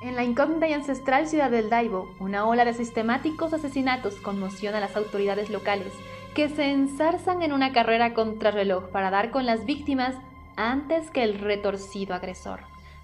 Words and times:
En 0.00 0.16
la 0.16 0.24
incógnita 0.24 0.66
y 0.66 0.72
ancestral 0.72 1.28
ciudad 1.28 1.50
del 1.50 1.68
Daibo, 1.68 2.14
una 2.18 2.46
ola 2.46 2.64
de 2.64 2.72
sistemáticos 2.72 3.52
asesinatos 3.52 4.14
conmociona 4.14 4.78
a 4.78 4.80
las 4.80 4.96
autoridades 4.96 5.50
locales, 5.50 5.92
que 6.34 6.48
se 6.48 6.70
ensarzan 6.70 7.42
en 7.42 7.52
una 7.52 7.72
carrera 7.72 8.14
contrarreloj 8.14 8.88
para 8.88 9.10
dar 9.10 9.30
con 9.30 9.44
las 9.44 9.66
víctimas 9.66 10.14
antes 10.56 11.10
que 11.10 11.22
el 11.22 11.38
retorcido 11.38 12.14
agresor. 12.14 12.60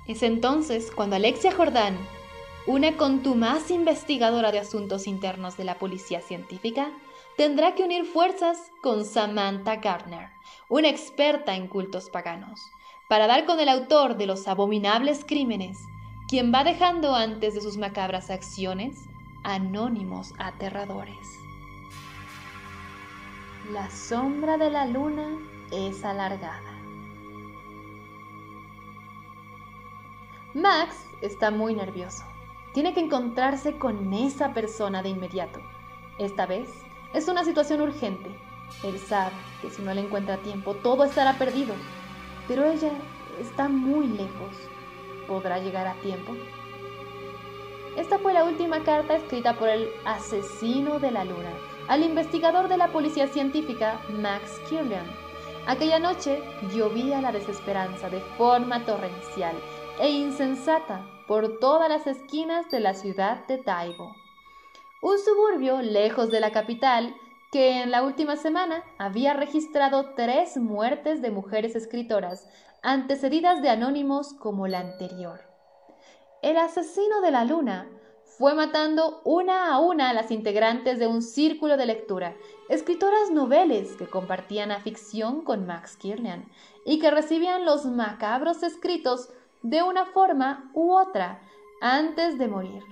Es 0.06 0.22
entonces 0.22 0.90
cuando 0.90 1.16
Alexia 1.16 1.52
Jordán, 1.52 1.98
una 2.66 2.96
contumaz 2.96 3.70
investigadora 3.70 4.50
de 4.50 4.60
asuntos 4.60 5.06
internos 5.06 5.58
de 5.58 5.64
la 5.64 5.74
policía 5.74 6.22
científica, 6.22 6.88
tendrá 7.36 7.74
que 7.74 7.82
unir 7.82 8.06
fuerzas 8.06 8.72
con 8.82 9.04
Samantha 9.04 9.76
Gardner, 9.76 10.30
una 10.70 10.88
experta 10.88 11.56
en 11.56 11.68
cultos 11.68 12.08
paganos, 12.08 12.58
para 13.06 13.26
dar 13.26 13.44
con 13.44 13.60
el 13.60 13.68
autor 13.68 14.16
de 14.16 14.24
los 14.24 14.48
abominables 14.48 15.26
crímenes 15.26 15.78
quien 16.28 16.52
va 16.52 16.64
dejando 16.64 17.14
antes 17.14 17.54
de 17.54 17.60
sus 17.60 17.76
macabras 17.76 18.30
acciones 18.30 19.08
anónimos 19.44 20.34
aterradores. 20.38 21.24
La 23.70 23.88
sombra 23.90 24.58
de 24.58 24.70
la 24.70 24.86
luna 24.86 25.38
es 25.70 26.04
alargada. 26.04 26.72
Max 30.54 31.06
está 31.22 31.52
muy 31.52 31.74
nervioso. 31.74 32.24
Tiene 32.74 32.92
que 32.92 33.00
encontrarse 33.00 33.78
con 33.78 34.12
esa 34.12 34.52
persona 34.52 35.02
de 35.02 35.10
inmediato. 35.10 35.60
Esta 36.18 36.44
vez 36.46 36.70
es 37.14 37.28
una 37.28 37.44
situación 37.44 37.80
urgente. 37.82 38.36
Él 38.82 38.98
sabe 38.98 39.36
que 39.62 39.70
si 39.70 39.80
no 39.80 39.94
le 39.94 40.00
encuentra 40.00 40.38
tiempo 40.38 40.74
todo 40.74 41.04
estará 41.04 41.34
perdido. 41.34 41.74
Pero 42.48 42.64
ella 42.64 42.90
está 43.38 43.68
muy 43.68 44.08
lejos 44.08 44.56
podrá 45.26 45.58
llegar 45.58 45.86
a 45.86 45.94
tiempo? 46.00 46.34
Esta 47.96 48.19
fue 48.19 48.34
la 48.34 48.44
última 48.44 48.84
carta 48.84 49.16
escrita 49.16 49.55
por 49.55 49.68
el 49.68 49.88
asesino 50.05 50.98
de 50.98 51.10
la 51.10 51.24
luna 51.24 51.50
al 51.88 52.02
investigador 52.02 52.68
de 52.68 52.77
la 52.77 52.88
policía 52.88 53.28
científica 53.28 54.00
Max 54.10 54.60
Kirlian. 54.68 55.06
Aquella 55.66 55.98
noche 55.98 56.42
llovía 56.74 57.20
la 57.20 57.33
desesperanza 57.33 58.10
de 58.10 58.20
forma 58.36 58.84
torrencial 58.84 59.56
e 60.00 60.10
insensata 60.10 61.06
por 61.27 61.58
todas 61.58 61.88
las 61.88 62.06
esquinas 62.06 62.70
de 62.70 62.80
la 62.80 62.94
ciudad 62.94 63.46
de 63.46 63.58
Taibo, 63.58 64.14
un 65.00 65.18
suburbio 65.18 65.83
lejos 65.83 66.30
de 66.30 66.40
la 66.40 66.52
capital 66.52 67.14
que 67.50 67.83
en 67.83 67.90
la 67.90 68.02
última 68.02 68.36
semana 68.36 68.84
había 68.98 69.33
registrado 69.33 70.12
tres 70.14 70.56
muertes 70.56 71.22
de 71.22 71.30
mujeres 71.30 71.74
escritoras 71.74 72.46
antecedidas 72.82 73.62
de 73.62 73.70
anónimos 73.70 74.32
como 74.32 74.69
la 74.69 74.80
anterior. 74.80 75.41
El 76.42 76.56
asesino 76.56 77.20
de 77.20 77.30
la 77.30 77.44
luna 77.44 77.88
fue 78.38 78.55
matando 78.55 79.22
una 79.24 79.72
a 79.72 79.78
una 79.78 80.10
a 80.10 80.12
las 80.12 80.30
integrantes 80.30 80.98
de 80.98 81.06
un 81.06 81.22
círculo 81.22 81.77
de 81.77 81.86
lectura, 81.86 82.36
escritoras 82.68 83.30
noveles 83.30 83.96
que 83.96 84.06
compartían 84.06 84.70
afición 84.70 85.42
con 85.42 85.66
Max 85.66 85.96
Kirlian 85.96 86.46
y 86.84 86.98
que 86.98 87.10
recibían 87.10 87.64
los 87.64 87.86
macabros 87.86 88.62
escritos 88.62 89.30
de 89.62 89.83
una 89.83 90.05
forma 90.05 90.70
u 90.74 90.92
otra 90.92 91.40
antes 91.80 92.38
de 92.38 92.48
morir. 92.48 92.83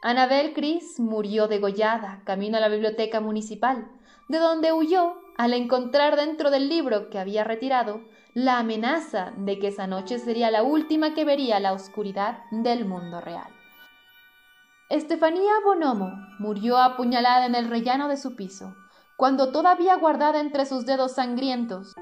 Anabel 0.00 0.52
Cris 0.54 0.98
murió 0.98 1.46
degollada 1.46 2.22
camino 2.24 2.56
a 2.56 2.60
la 2.60 2.68
biblioteca 2.68 3.20
municipal, 3.20 3.88
de 4.28 4.38
donde 4.38 4.72
huyó 4.72 5.14
al 5.36 5.52
encontrar 5.52 6.16
dentro 6.16 6.50
del 6.50 6.68
libro 6.68 7.10
que 7.10 7.18
había 7.18 7.44
retirado 7.44 8.00
la 8.34 8.58
amenaza 8.58 9.32
de 9.36 9.58
que 9.58 9.68
esa 9.68 9.86
noche 9.86 10.18
sería 10.18 10.50
la 10.50 10.62
última 10.62 11.14
que 11.14 11.24
vería 11.24 11.60
la 11.60 11.72
oscuridad 11.72 12.38
del 12.50 12.86
mundo 12.86 13.20
real. 13.20 13.50
Estefanía 14.88 15.52
Bonomo 15.64 16.12
murió 16.38 16.78
apuñalada 16.78 17.46
en 17.46 17.54
el 17.54 17.68
rellano 17.68 18.08
de 18.08 18.16
su 18.16 18.36
piso, 18.36 18.74
cuando 19.16 19.52
todavía 19.52 19.96
guardada 19.96 20.40
entre 20.40 20.66
sus 20.66 20.86
dedos 20.86 21.12
sangrientos 21.12 21.94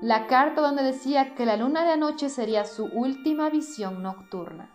la 0.00 0.26
carta 0.26 0.60
donde 0.60 0.82
decía 0.82 1.34
que 1.34 1.46
la 1.46 1.56
luna 1.56 1.84
de 1.84 1.92
anoche 1.92 2.28
sería 2.28 2.64
su 2.64 2.84
última 2.84 3.48
visión 3.48 4.02
nocturna. 4.02 4.74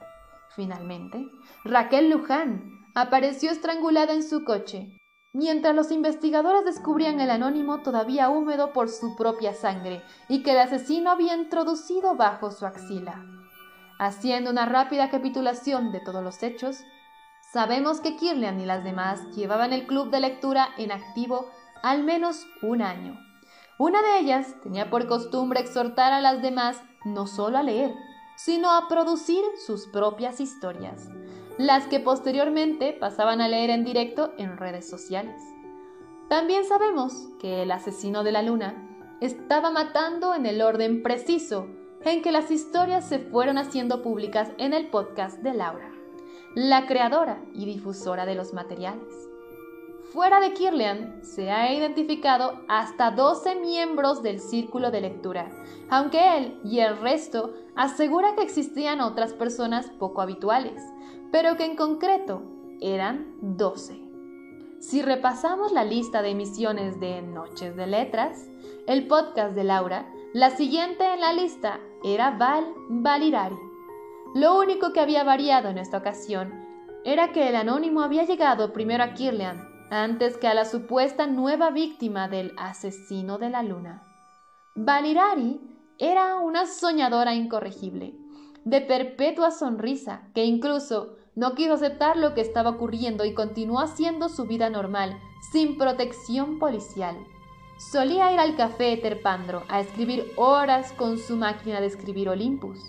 Finalmente, 0.56 1.30
Raquel 1.64 2.10
Luján 2.10 2.82
apareció 2.96 3.52
estrangulada 3.52 4.14
en 4.14 4.24
su 4.24 4.44
coche, 4.44 5.01
mientras 5.34 5.75
los 5.75 5.92
investigadores 5.92 6.66
descubrían 6.66 7.19
el 7.19 7.30
anónimo 7.30 7.81
todavía 7.81 8.30
húmedo 8.30 8.74
por 8.74 8.90
su 8.90 9.16
propia 9.16 9.53
sangre 9.53 10.03
y 10.28 10.44
que 10.44 10.52
el 10.52 10.59
asesino 10.59 11.12
había 11.12 11.36
introducido 11.36 12.16
bajo 12.16 12.52
su 12.52 12.66
axila. 12.66 13.25
Haciendo 14.00 14.50
una 14.50 14.66
rápida 14.66 15.09
capitulación 15.09 15.91
de 15.91 16.00
todos 16.00 16.24
los 16.24 16.41
hechos, 16.44 16.80
sabemos 17.52 18.02
que 18.02 18.16
Kirlian 18.16 18.59
y 18.59 18.66
las 18.66 18.84
demás 18.84 19.22
llevaban 19.36 19.74
el 19.74 19.86
club 19.86 20.09
de 20.09 20.20
lectura 20.20 20.70
en 20.78 20.91
activo 20.91 21.50
al 21.84 22.03
menos 22.03 22.46
un 22.62 22.81
año. 22.81 23.20
Una 23.78 24.02
de 24.02 24.20
ellas 24.20 24.56
tenía 24.64 24.90
por 24.90 25.08
costumbre 25.08 25.59
exhortar 25.59 26.14
a 26.14 26.22
las 26.22 26.41
demás 26.41 26.81
no 27.06 27.25
solo 27.25 27.58
a 27.58 27.64
leer, 27.64 27.94
sino 28.36 28.72
a 28.72 28.88
producir 28.88 29.44
sus 29.66 29.88
propias 29.88 30.40
historias, 30.40 31.09
las 31.58 31.88
que 31.88 32.00
posteriormente 32.00 32.94
pasaban 32.94 33.42
a 33.42 33.48
leer 33.48 33.70
en 33.70 33.84
directo 33.84 34.34
en 34.38 34.58
redes 34.58 34.90
sociales. 34.90 35.42
También 36.30 36.66
sabemos 36.66 37.28
que 37.40 37.64
el 37.64 37.72
asesino 37.72 38.24
de 38.24 38.32
la 38.32 38.42
luna 38.42 38.88
estaba 39.20 39.70
matando 39.70 40.34
en 40.34 40.46
el 40.46 40.62
orden 40.62 41.04
preciso 41.04 41.68
en 42.04 42.22
que 42.22 42.32
las 42.32 42.50
historias 42.52 43.08
se 43.08 43.20
fueron 43.20 43.58
haciendo 43.58 44.02
públicas 44.02 44.50
en 44.58 44.74
el 44.74 44.88
podcast 44.88 45.40
de 45.40 45.54
Laura, 45.54 45.92
la 46.56 46.88
creadora 46.88 47.44
y 47.54 47.66
difusora 47.66 48.26
de 48.26 48.36
los 48.36 48.54
materiales. 48.54 49.31
Fuera 50.14 50.42
de 50.42 50.52
Kirlian 50.52 51.24
se 51.24 51.52
ha 51.52 51.74
identificado 51.74 52.66
hasta 52.68 53.12
12 53.12 53.56
miembros 53.56 54.22
del 54.22 54.42
círculo 54.42 54.92
de 54.92 55.00
lectura, 55.00 55.50
aunque 55.90 56.38
él 56.38 56.60
y 56.66 56.80
el 56.80 56.98
resto 56.98 57.54
asegura 57.78 58.36
que 58.36 58.44
existían 58.44 59.00
otras 59.00 59.32
personas 59.32 59.90
poco 59.90 60.22
habituales, 60.22 60.82
pero 61.32 61.56
que 61.56 61.64
en 61.64 61.78
concreto 61.78 62.42
eran 62.82 63.38
12. 63.40 64.02
Si 64.82 65.02
repasamos 65.02 65.72
la 65.72 65.86
lista 65.86 66.22
de 66.22 66.32
emisiones 66.32 67.00
de 67.00 67.22
Noches 67.22 67.78
de 67.78 67.88
Letras, 67.88 68.50
el 68.88 69.08
podcast 69.08 69.56
de 69.56 69.64
Laura, 69.64 70.12
la 70.34 70.50
siguiente 70.50 71.06
en 71.06 71.22
la 71.22 71.32
lista 71.32 71.80
era 72.04 72.32
Val 72.32 72.66
Valirari. 72.90 73.56
Lo 74.36 74.60
único 74.60 74.92
que 74.92 75.00
había 75.00 75.24
variado 75.24 75.70
en 75.70 75.78
esta 75.78 76.00
ocasión 76.00 76.52
era 77.06 77.32
que 77.32 77.48
el 77.48 77.56
anónimo 77.56 78.02
había 78.02 78.26
llegado 78.26 78.74
primero 78.74 79.06
a 79.06 79.14
Kirlian 79.14 79.71
antes 79.91 80.38
que 80.38 80.47
a 80.47 80.53
la 80.53 80.63
supuesta 80.63 81.28
nueva 81.28 81.69
víctima 81.69 82.29
del 82.29 82.53
asesino 82.57 83.38
de 83.38 83.50
la 83.50 83.62
luna. 83.62 84.02
Valirari 84.74 85.59
era 86.00 86.38
una 86.38 86.66
soñadora 86.66 87.35
incorregible, 87.35 88.16
de 88.63 88.79
perpetua 88.79 89.52
sonrisa, 89.52 90.22
que 90.34 90.46
incluso 90.46 91.18
no 91.35 91.56
quiso 91.56 91.74
aceptar 91.74 92.16
lo 92.16 92.34
que 92.34 92.40
estaba 92.40 92.69
ocurriendo 92.69 93.25
y 93.25 93.34
continuó 93.34 93.81
haciendo 93.81 94.29
su 94.29 94.46
vida 94.46 94.69
normal, 94.69 95.19
sin 95.52 95.78
protección 95.78 96.58
policial. 96.58 97.18
Solía 97.91 98.31
ir 98.31 98.40
al 98.40 98.56
café 98.56 98.96
Terpandro 98.96 99.63
a 99.68 99.81
escribir 99.81 100.31
horas 100.38 100.94
con 100.94 101.18
su 101.18 101.35
máquina 101.35 101.81
de 101.81 101.88
escribir 101.88 102.29
Olympus, 102.29 102.79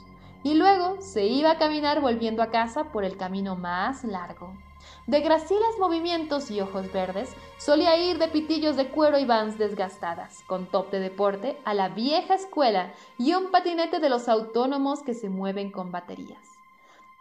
y 0.44 0.54
luego 0.54 1.00
se 1.00 1.26
iba 1.26 1.50
a 1.50 1.58
caminar 1.58 2.00
volviendo 2.00 2.44
a 2.44 2.50
casa 2.52 2.92
por 2.92 3.04
el 3.04 3.16
camino 3.16 3.56
más 3.56 4.04
largo. 4.04 4.54
De 5.06 5.20
graciles 5.20 5.78
movimientos 5.78 6.50
y 6.50 6.60
ojos 6.60 6.92
verdes, 6.92 7.34
solía 7.58 7.96
ir 7.96 8.18
de 8.18 8.28
pitillos 8.28 8.76
de 8.76 8.88
cuero 8.88 9.18
y 9.18 9.24
vans 9.24 9.58
desgastadas, 9.58 10.42
con 10.46 10.66
top 10.66 10.90
de 10.90 11.00
deporte, 11.00 11.58
a 11.64 11.74
la 11.74 11.88
vieja 11.88 12.34
escuela 12.34 12.92
y 13.18 13.34
un 13.34 13.50
patinete 13.50 13.98
de 13.98 14.08
los 14.08 14.28
autónomos 14.28 15.02
que 15.02 15.14
se 15.14 15.28
mueven 15.28 15.72
con 15.72 15.90
baterías. 15.90 16.46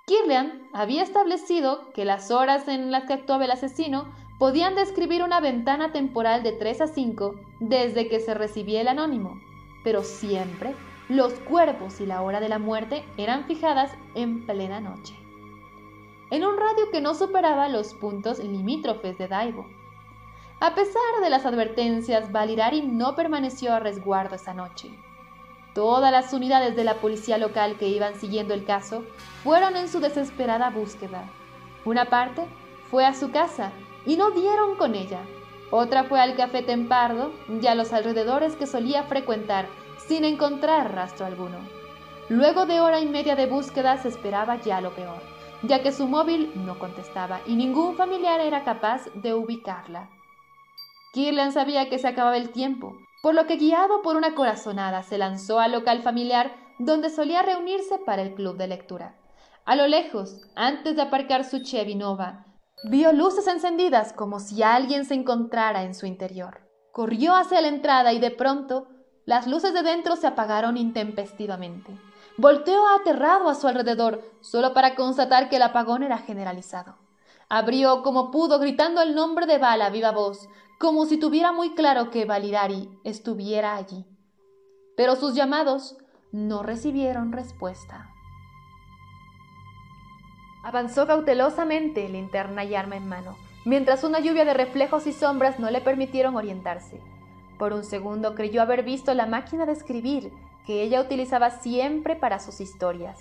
Kirlian 0.05 0.67
había 0.73 1.03
establecido 1.03 1.91
que 1.93 2.05
las 2.05 2.31
horas 2.31 2.67
en 2.67 2.91
las 2.91 3.05
que 3.05 3.13
actuaba 3.13 3.45
el 3.45 3.51
asesino 3.51 4.13
podían 4.37 4.75
describir 4.75 5.23
una 5.23 5.39
ventana 5.39 5.91
temporal 5.91 6.43
de 6.43 6.51
3 6.51 6.81
a 6.81 6.87
5 6.87 7.35
desde 7.59 8.07
que 8.07 8.19
se 8.19 8.33
recibía 8.33 8.81
el 8.81 8.87
anónimo, 8.87 9.39
pero 9.83 10.03
siempre 10.03 10.75
los 11.09 11.33
cuerpos 11.33 11.99
y 12.01 12.05
la 12.05 12.21
hora 12.21 12.39
de 12.39 12.49
la 12.49 12.59
muerte 12.59 13.03
eran 13.17 13.45
fijadas 13.45 13.91
en 14.15 14.45
plena 14.45 14.79
noche 14.79 15.20
en 16.31 16.45
un 16.45 16.57
radio 16.57 16.89
que 16.91 17.01
no 17.01 17.13
superaba 17.13 17.67
los 17.67 17.93
puntos 17.93 18.39
limítrofes 18.39 19.17
de 19.17 19.27
Daibo. 19.27 19.67
A 20.61 20.73
pesar 20.75 21.21
de 21.21 21.29
las 21.29 21.45
advertencias, 21.45 22.31
Valirari 22.31 22.81
no 22.81 23.15
permaneció 23.15 23.73
a 23.73 23.81
resguardo 23.81 24.35
esa 24.35 24.53
noche. 24.53 24.89
Todas 25.75 26.09
las 26.09 26.31
unidades 26.31 26.77
de 26.77 26.85
la 26.85 26.95
policía 26.95 27.37
local 27.37 27.77
que 27.77 27.89
iban 27.89 28.15
siguiendo 28.15 28.53
el 28.53 28.63
caso 28.63 29.03
fueron 29.43 29.75
en 29.75 29.89
su 29.89 29.99
desesperada 29.99 30.69
búsqueda. 30.69 31.25
Una 31.83 32.05
parte 32.05 32.45
fue 32.89 33.05
a 33.05 33.13
su 33.13 33.31
casa 33.31 33.73
y 34.05 34.15
no 34.15 34.31
dieron 34.31 34.77
con 34.77 34.95
ella. 34.95 35.19
Otra 35.69 36.05
fue 36.05 36.21
al 36.21 36.37
café 36.37 36.61
Tempardo 36.61 37.33
y 37.61 37.67
a 37.67 37.75
los 37.75 37.91
alrededores 37.91 38.55
que 38.55 38.67
solía 38.67 39.03
frecuentar 39.03 39.67
sin 39.97 40.23
encontrar 40.23 40.93
rastro 40.95 41.25
alguno. 41.25 41.57
Luego 42.29 42.65
de 42.65 42.79
hora 42.79 43.01
y 43.01 43.05
media 43.05 43.35
de 43.35 43.47
búsqueda 43.47 43.97
se 43.97 44.07
esperaba 44.07 44.61
ya 44.61 44.79
lo 44.79 44.91
peor 44.91 45.40
ya 45.63 45.83
que 45.83 45.91
su 45.91 46.07
móvil 46.07 46.51
no 46.55 46.79
contestaba 46.79 47.41
y 47.45 47.55
ningún 47.55 47.95
familiar 47.95 48.39
era 48.39 48.63
capaz 48.63 49.05
de 49.15 49.33
ubicarla. 49.33 50.09
Kirlian 51.13 51.51
sabía 51.51 51.89
que 51.89 51.99
se 51.99 52.07
acababa 52.07 52.37
el 52.37 52.51
tiempo, 52.51 52.95
por 53.21 53.35
lo 53.35 53.45
que 53.45 53.57
guiado 53.57 54.01
por 54.01 54.15
una 54.15 54.33
corazonada 54.33 55.03
se 55.03 55.17
lanzó 55.17 55.59
al 55.59 55.73
local 55.73 56.01
familiar 56.01 56.55
donde 56.79 57.09
solía 57.09 57.43
reunirse 57.43 57.99
para 57.99 58.21
el 58.21 58.33
club 58.33 58.57
de 58.57 58.67
lectura. 58.67 59.15
A 59.65 59.75
lo 59.75 59.87
lejos, 59.87 60.41
antes 60.55 60.95
de 60.95 61.03
aparcar 61.03 61.43
su 61.43 61.59
Chevy 61.59 61.95
Nova, 61.95 62.45
vio 62.83 63.13
luces 63.13 63.45
encendidas 63.47 64.13
como 64.13 64.39
si 64.39 64.63
alguien 64.63 65.05
se 65.05 65.13
encontrara 65.13 65.83
en 65.83 65.93
su 65.93 66.07
interior. 66.07 66.61
Corrió 66.91 67.35
hacia 67.35 67.61
la 67.61 67.67
entrada 67.67 68.11
y 68.11 68.19
de 68.19 68.31
pronto 68.31 68.87
las 69.25 69.45
luces 69.45 69.73
de 69.73 69.83
dentro 69.83 70.15
se 70.15 70.25
apagaron 70.25 70.77
intempestivamente. 70.77 71.95
Volteó 72.37 72.87
aterrado 72.87 73.49
a 73.49 73.55
su 73.55 73.67
alrededor, 73.67 74.23
solo 74.41 74.73
para 74.73 74.95
constatar 74.95 75.49
que 75.49 75.57
el 75.57 75.63
apagón 75.63 76.03
era 76.03 76.17
generalizado. 76.17 76.95
Abrió 77.49 78.01
como 78.03 78.31
pudo, 78.31 78.59
gritando 78.59 79.01
el 79.01 79.13
nombre 79.13 79.45
de 79.45 79.57
Val 79.57 79.81
a 79.81 79.89
viva 79.89 80.11
voz, 80.11 80.47
como 80.79 81.05
si 81.05 81.17
tuviera 81.17 81.51
muy 81.51 81.75
claro 81.75 82.09
que 82.09 82.25
Validari 82.25 82.89
estuviera 83.03 83.75
allí. 83.75 84.05
Pero 84.95 85.15
sus 85.15 85.35
llamados 85.35 85.97
no 86.31 86.63
recibieron 86.63 87.31
respuesta. 87.31 88.09
Avanzó 90.63 91.07
cautelosamente, 91.07 92.07
linterna 92.07 92.63
y 92.63 92.75
arma 92.75 92.95
en 92.95 93.09
mano, 93.09 93.35
mientras 93.65 94.03
una 94.03 94.19
lluvia 94.19 94.45
de 94.45 94.53
reflejos 94.53 95.05
y 95.05 95.13
sombras 95.13 95.59
no 95.59 95.69
le 95.69 95.81
permitieron 95.81 96.35
orientarse. 96.35 97.01
Por 97.59 97.73
un 97.73 97.83
segundo 97.83 98.33
creyó 98.35 98.61
haber 98.61 98.83
visto 98.83 99.13
la 99.13 99.25
máquina 99.25 99.65
de 99.65 99.73
escribir 99.73 100.31
que 100.65 100.81
ella 100.81 101.01
utilizaba 101.01 101.49
siempre 101.49 102.15
para 102.15 102.39
sus 102.39 102.61
historias. 102.61 103.19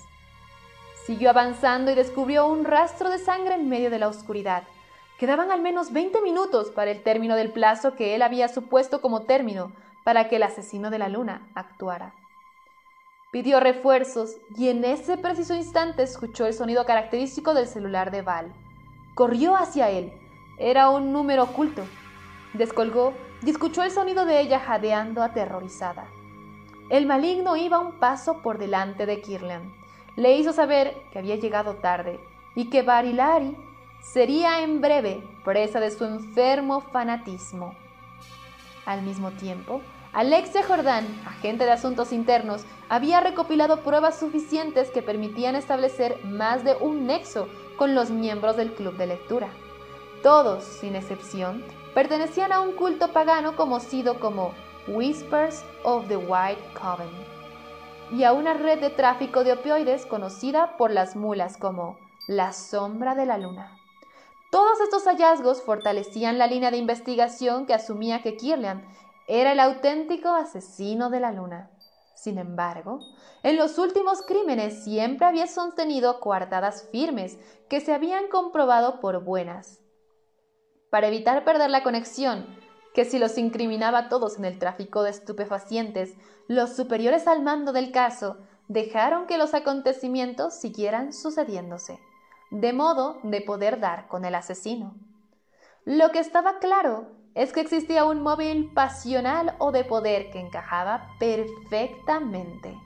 Siguió 1.06 1.30
avanzando 1.30 1.90
y 1.90 1.94
descubrió 1.94 2.46
un 2.46 2.64
rastro 2.64 3.10
de 3.10 3.18
sangre 3.18 3.54
en 3.54 3.68
medio 3.68 3.90
de 3.90 3.98
la 3.98 4.08
oscuridad. 4.08 4.64
Quedaban 5.18 5.50
al 5.50 5.60
menos 5.60 5.92
20 5.92 6.22
minutos 6.22 6.70
para 6.70 6.90
el 6.90 7.02
término 7.02 7.36
del 7.36 7.50
plazo 7.50 7.94
que 7.94 8.14
él 8.14 8.22
había 8.22 8.48
supuesto 8.48 9.00
como 9.00 9.22
término 9.22 9.72
para 10.04 10.28
que 10.28 10.36
el 10.36 10.42
asesino 10.42 10.90
de 10.90 10.98
la 10.98 11.08
luna 11.08 11.48
actuara. 11.54 12.14
Pidió 13.32 13.60
refuerzos 13.60 14.36
y 14.56 14.68
en 14.68 14.84
ese 14.84 15.16
preciso 15.16 15.54
instante 15.54 16.02
escuchó 16.02 16.46
el 16.46 16.54
sonido 16.54 16.84
característico 16.84 17.54
del 17.54 17.66
celular 17.66 18.10
de 18.10 18.22
Val. 18.22 18.52
Corrió 19.14 19.56
hacia 19.56 19.88
él. 19.90 20.12
Era 20.58 20.90
un 20.90 21.12
número 21.12 21.44
oculto. 21.44 21.82
Descolgó 22.54 23.14
y 23.42 23.50
escuchó 23.50 23.82
el 23.82 23.90
sonido 23.90 24.24
de 24.26 24.40
ella 24.40 24.58
jadeando 24.58 25.22
aterrorizada. 25.22 26.06
El 26.90 27.06
maligno 27.06 27.56
iba 27.56 27.78
un 27.78 27.92
paso 27.92 28.38
por 28.38 28.58
delante 28.58 29.06
de 29.06 29.20
Kirlian. 29.20 29.72
Le 30.16 30.36
hizo 30.36 30.52
saber 30.52 31.00
que 31.12 31.20
había 31.20 31.36
llegado 31.36 31.74
tarde 31.74 32.18
y 32.56 32.68
que 32.68 32.82
Barilari 32.82 33.56
sería 34.02 34.64
en 34.64 34.80
breve 34.80 35.22
presa 35.44 35.78
de 35.78 35.92
su 35.92 36.04
enfermo 36.04 36.80
fanatismo. 36.80 37.76
Al 38.86 39.02
mismo 39.02 39.30
tiempo, 39.30 39.82
Alexia 40.12 40.64
Jordán, 40.64 41.06
agente 41.28 41.64
de 41.64 41.70
asuntos 41.70 42.12
internos, 42.12 42.64
había 42.88 43.20
recopilado 43.20 43.84
pruebas 43.84 44.18
suficientes 44.18 44.90
que 44.90 45.00
permitían 45.00 45.54
establecer 45.54 46.18
más 46.24 46.64
de 46.64 46.74
un 46.74 47.06
nexo 47.06 47.46
con 47.76 47.94
los 47.94 48.10
miembros 48.10 48.56
del 48.56 48.72
club 48.72 48.96
de 48.96 49.06
lectura. 49.06 49.48
Todos, 50.24 50.64
sin 50.64 50.96
excepción, 50.96 51.64
pertenecían 51.94 52.50
a 52.50 52.58
un 52.58 52.72
culto 52.72 53.12
pagano 53.12 53.54
conocido 53.54 54.18
como 54.18 54.54
Whispers 54.88 55.62
of 55.84 56.08
the 56.08 56.16
White 56.16 56.62
Coven 56.74 57.10
y 58.10 58.24
a 58.24 58.32
una 58.32 58.54
red 58.54 58.80
de 58.80 58.90
tráfico 58.90 59.44
de 59.44 59.52
opioides 59.52 60.06
conocida 60.06 60.76
por 60.76 60.90
las 60.90 61.16
mulas 61.16 61.56
como 61.56 61.98
la 62.26 62.52
sombra 62.52 63.14
de 63.14 63.26
la 63.26 63.38
luna. 63.38 63.76
Todos 64.50 64.80
estos 64.80 65.04
hallazgos 65.04 65.62
fortalecían 65.62 66.38
la 66.38 66.46
línea 66.46 66.70
de 66.70 66.78
investigación 66.78 67.66
que 67.66 67.74
asumía 67.74 68.20
que 68.22 68.36
Kirlian 68.36 68.84
era 69.28 69.52
el 69.52 69.60
auténtico 69.60 70.30
asesino 70.30 71.10
de 71.10 71.20
la 71.20 71.30
luna. 71.30 71.70
Sin 72.16 72.38
embargo, 72.38 72.98
en 73.42 73.56
los 73.56 73.78
últimos 73.78 74.22
crímenes 74.22 74.82
siempre 74.82 75.26
había 75.26 75.46
sostenido 75.46 76.20
coartadas 76.20 76.88
firmes 76.90 77.38
que 77.68 77.80
se 77.80 77.92
habían 77.92 78.28
comprobado 78.28 78.98
por 78.98 79.22
buenas. 79.22 79.80
Para 80.90 81.06
evitar 81.06 81.44
perder 81.44 81.70
la 81.70 81.84
conexión, 81.84 82.44
que 82.94 83.04
si 83.04 83.18
los 83.18 83.38
incriminaba 83.38 83.98
a 83.98 84.08
todos 84.08 84.38
en 84.38 84.44
el 84.44 84.58
tráfico 84.58 85.02
de 85.02 85.10
estupefacientes, 85.10 86.14
los 86.48 86.74
superiores 86.74 87.26
al 87.26 87.42
mando 87.42 87.72
del 87.72 87.92
caso 87.92 88.38
dejaron 88.68 89.26
que 89.26 89.38
los 89.38 89.54
acontecimientos 89.54 90.54
siguieran 90.54 91.12
sucediéndose, 91.12 92.00
de 92.50 92.72
modo 92.72 93.18
de 93.22 93.40
poder 93.40 93.80
dar 93.80 94.08
con 94.08 94.24
el 94.24 94.34
asesino. 94.34 94.94
Lo 95.84 96.10
que 96.10 96.18
estaba 96.18 96.58
claro 96.58 97.06
es 97.34 97.52
que 97.52 97.60
existía 97.60 98.04
un 98.04 98.22
móvil 98.22 98.72
pasional 98.74 99.54
o 99.58 99.70
de 99.72 99.84
poder 99.84 100.30
que 100.30 100.40
encajaba 100.40 101.08
perfectamente. 101.18 102.76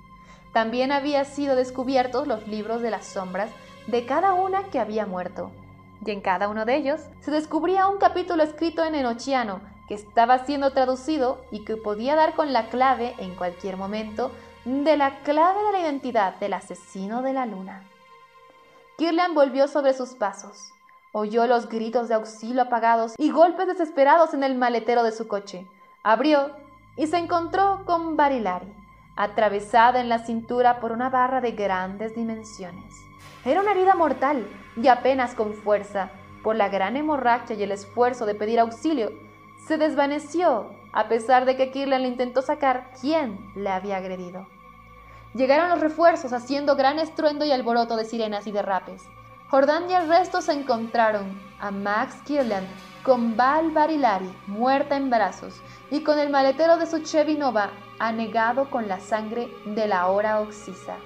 También 0.53 0.93
había 0.93 1.25
sido 1.25 1.57
descubiertos 1.57 2.29
los 2.29 2.47
libros 2.47 2.83
de 2.83 2.91
las 2.91 3.07
sombras 3.07 3.51
de 3.87 4.07
cada 4.07 4.35
una 4.35 4.65
que 4.65 4.79
había 4.79 5.07
muerto, 5.07 5.51
y 6.05 6.11
en 6.11 6.21
cada 6.21 6.49
uno 6.49 6.65
de 6.65 6.77
ellos 6.77 7.01
se 7.21 7.31
descubría 7.31 7.89
un 7.89 7.99
capítulo 7.99 8.43
escrito 8.43 8.85
en 8.85 8.95
enochiano 8.95 9.61
que 9.89 9.95
estaba 9.95 10.45
siendo 10.45 10.73
traducido 10.73 11.45
y 11.51 11.65
que 11.65 11.77
podía 11.77 12.15
dar 12.15 12.35
con 12.35 12.53
la 12.53 12.69
clave 12.69 13.15
en 13.19 13.35
cualquier 13.35 13.77
momento 13.77 14.31
de 14.65 14.97
la 14.97 15.21
clave 15.21 15.63
de 15.65 15.73
la 15.73 15.81
identidad 15.81 16.37
del 16.37 16.55
asesino 16.55 17.23
de 17.23 17.33
la 17.33 17.47
luna. 17.47 17.85
Kirlian 18.97 19.35
volvió 19.35 19.69
sobre 19.69 19.93
sus 19.93 20.15
pasos. 20.15 20.73
Oyó 21.13 21.47
los 21.47 21.69
gritos 21.69 22.09
de 22.09 22.15
auxilio 22.15 22.63
apagados 22.63 23.15
y 23.19 23.31
golpes 23.31 23.67
desesperados 23.67 24.35
en 24.35 24.43
el 24.43 24.57
maletero 24.57 25.03
de 25.03 25.13
su 25.13 25.29
coche. 25.29 25.67
Abrió 26.03 26.51
y 26.97 27.07
se 27.07 27.19
encontró 27.19 27.85
con 27.87 28.17
Barilari, 28.17 28.73
atravesada 29.17 30.01
en 30.01 30.09
la 30.09 30.21
cintura 30.21 30.81
por 30.81 30.93
una 30.93 31.11
barra 31.11 31.41
de 31.41 31.53
grandes 31.53 32.15
dimensiones. 32.15 32.95
Era 33.45 33.61
una 33.61 33.73
herida 33.73 33.95
mortal 33.95 34.47
y 34.77 34.89
apenas 34.89 35.35
con 35.35 35.55
fuerza, 35.55 36.11
por 36.43 36.57
la 36.57 36.69
gran 36.69 36.97
hemorragia 36.97 37.57
y 37.57 37.63
el 37.63 37.73
esfuerzo 37.73 38.27
de 38.27 38.35
pedir 38.35 38.61
auxilio, 38.61 39.11
se 39.67 39.79
desvaneció 39.79 40.71
a 40.93 41.09
pesar 41.09 41.45
de 41.45 41.57
que 41.57 41.71
Kirlian 41.71 42.03
le 42.03 42.09
intentó 42.09 42.43
sacar 42.43 42.91
quién 43.01 43.39
le 43.57 43.71
había 43.71 43.97
agredido. 43.97 44.47
Llegaron 45.35 45.69
los 45.71 45.81
refuerzos 45.81 46.33
haciendo 46.33 46.77
gran 46.77 46.99
estruendo 46.99 47.45
y 47.45 47.51
alboroto 47.51 47.97
de 47.97 48.05
sirenas 48.05 48.47
y 48.47 48.53
derrapes. 48.53 49.03
Jordán 49.49 49.91
y 49.91 49.95
el 49.95 50.09
resto 50.09 50.41
se 50.41 50.53
encontraron 50.53 51.41
a 51.59 51.71
Max 51.71 52.17
Kirlian 52.25 52.67
con 53.03 53.37
Val 53.37 53.71
Barilari 53.71 54.33
muerta 54.47 54.97
en 54.97 55.11
brazos 55.11 55.61
y 55.91 56.03
con 56.03 56.19
el 56.19 56.31
maletero 56.31 56.77
de 56.77 56.87
su 56.87 57.01
Chevy 57.01 57.37
Nova 57.37 57.71
anegado 57.99 58.71
con 58.71 58.89
la 58.89 59.01
sangre 59.01 59.49
de 59.67 59.87
la 59.87 60.07
hora 60.09 60.41
oxisa. 60.41 60.97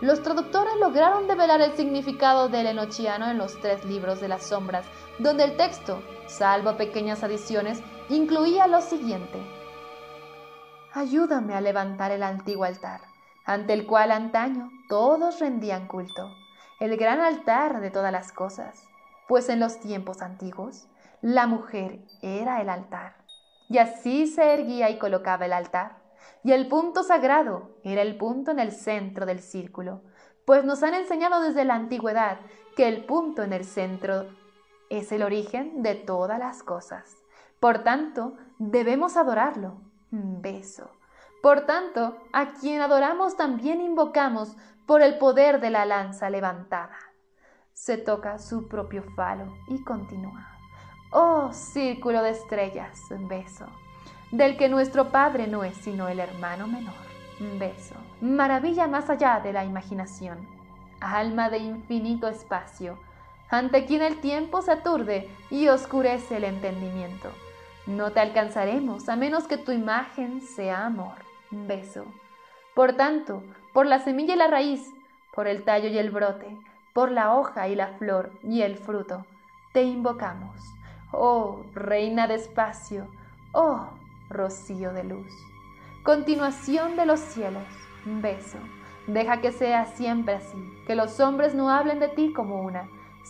Los 0.00 0.22
traductores 0.22 0.74
lograron 0.80 1.28
develar 1.28 1.60
el 1.60 1.72
significado 1.74 2.48
del 2.48 2.66
enochiano 2.66 3.30
en 3.30 3.38
los 3.38 3.58
tres 3.60 3.84
libros 3.84 4.20
de 4.20 4.28
las 4.28 4.44
sombras, 4.44 4.84
donde 5.18 5.44
el 5.44 5.56
texto, 5.56 6.02
salvo 6.26 6.76
pequeñas 6.76 7.22
adiciones, 7.22 7.82
incluía 8.08 8.66
lo 8.66 8.80
siguiente. 8.80 9.40
Ayúdame 10.92 11.54
a 11.54 11.60
levantar 11.60 12.10
el 12.10 12.22
antiguo 12.22 12.64
altar, 12.64 13.00
ante 13.44 13.72
el 13.72 13.86
cual 13.86 14.12
antaño 14.12 14.70
todos 14.88 15.40
rendían 15.40 15.88
culto 15.88 16.30
el 16.80 16.96
gran 16.96 17.20
altar 17.20 17.80
de 17.80 17.90
todas 17.90 18.12
las 18.12 18.32
cosas, 18.32 18.88
pues 19.28 19.48
en 19.48 19.60
los 19.60 19.80
tiempos 19.80 20.22
antiguos 20.22 20.86
la 21.22 21.46
mujer 21.46 22.00
era 22.20 22.60
el 22.60 22.68
altar, 22.68 23.16
y 23.68 23.78
así 23.78 24.26
se 24.26 24.52
erguía 24.52 24.90
y 24.90 24.98
colocaba 24.98 25.46
el 25.46 25.52
altar, 25.52 25.96
y 26.42 26.52
el 26.52 26.68
punto 26.68 27.02
sagrado 27.02 27.70
era 27.84 28.02
el 28.02 28.16
punto 28.18 28.50
en 28.50 28.58
el 28.58 28.72
centro 28.72 29.24
del 29.24 29.40
círculo, 29.40 30.02
pues 30.44 30.64
nos 30.64 30.82
han 30.82 30.94
enseñado 30.94 31.40
desde 31.40 31.64
la 31.64 31.74
antigüedad 31.74 32.38
que 32.76 32.86
el 32.86 33.06
punto 33.06 33.42
en 33.42 33.54
el 33.54 33.64
centro 33.64 34.26
es 34.90 35.10
el 35.12 35.22
origen 35.22 35.82
de 35.82 35.94
todas 35.94 36.38
las 36.38 36.62
cosas. 36.62 37.23
Por 37.64 37.78
tanto, 37.78 38.36
debemos 38.58 39.16
adorarlo. 39.16 39.80
Beso. 40.10 40.90
Por 41.42 41.62
tanto, 41.62 42.18
a 42.34 42.52
quien 42.52 42.82
adoramos 42.82 43.38
también 43.38 43.80
invocamos 43.80 44.54
por 44.84 45.00
el 45.00 45.16
poder 45.16 45.62
de 45.62 45.70
la 45.70 45.86
lanza 45.86 46.28
levantada. 46.28 46.98
Se 47.72 47.96
toca 47.96 48.38
su 48.38 48.68
propio 48.68 49.02
falo 49.16 49.50
y 49.68 49.82
continúa. 49.82 50.46
Oh 51.10 51.54
círculo 51.54 52.22
de 52.22 52.32
estrellas, 52.32 53.00
beso, 53.30 53.64
del 54.30 54.58
que 54.58 54.68
nuestro 54.68 55.08
Padre 55.08 55.46
no 55.46 55.64
es 55.64 55.74
sino 55.78 56.08
el 56.08 56.20
hermano 56.20 56.66
menor. 56.66 56.92
Beso, 57.58 57.94
maravilla 58.20 58.88
más 58.88 59.08
allá 59.08 59.40
de 59.42 59.54
la 59.54 59.64
imaginación, 59.64 60.46
alma 61.00 61.48
de 61.48 61.60
infinito 61.60 62.28
espacio, 62.28 62.98
ante 63.48 63.86
quien 63.86 64.02
el 64.02 64.20
tiempo 64.20 64.60
se 64.60 64.72
aturde 64.72 65.30
y 65.48 65.68
oscurece 65.68 66.36
el 66.36 66.44
entendimiento. 66.44 67.30
No 67.86 68.12
te 68.12 68.20
alcanzaremos 68.20 69.08
a 69.08 69.16
menos 69.16 69.46
que 69.46 69.58
tu 69.58 69.70
imagen 69.70 70.40
sea 70.40 70.86
amor. 70.86 71.16
Beso. 71.50 72.06
Por 72.74 72.94
tanto, 72.94 73.42
por 73.74 73.86
la 73.86 73.98
semilla 73.98 74.34
y 74.34 74.38
la 74.38 74.48
raíz, 74.48 74.92
por 75.34 75.46
el 75.46 75.64
tallo 75.64 75.88
y 75.88 75.98
el 75.98 76.10
brote, 76.10 76.58
por 76.94 77.10
la 77.10 77.34
hoja 77.34 77.68
y 77.68 77.74
la 77.74 77.88
flor 77.98 78.32
y 78.42 78.62
el 78.62 78.76
fruto, 78.76 79.26
te 79.72 79.82
invocamos. 79.82 80.56
Oh, 81.12 81.62
reina 81.74 82.26
de 82.26 82.36
espacio, 82.36 83.06
oh, 83.52 83.90
rocío 84.30 84.92
de 84.92 85.04
luz. 85.04 85.32
Continuación 86.04 86.96
de 86.96 87.04
los 87.04 87.20
cielos, 87.20 87.64
beso. 88.04 88.58
Deja 89.06 89.42
que 89.42 89.52
sea 89.52 89.84
siempre 89.84 90.36
así, 90.36 90.56
que 90.86 90.94
los 90.94 91.20
hombres 91.20 91.54
no 91.54 91.68
hablen 91.68 92.00
de 92.00 92.08
ti 92.08 92.32
como 92.32 92.62
una, 92.62 92.88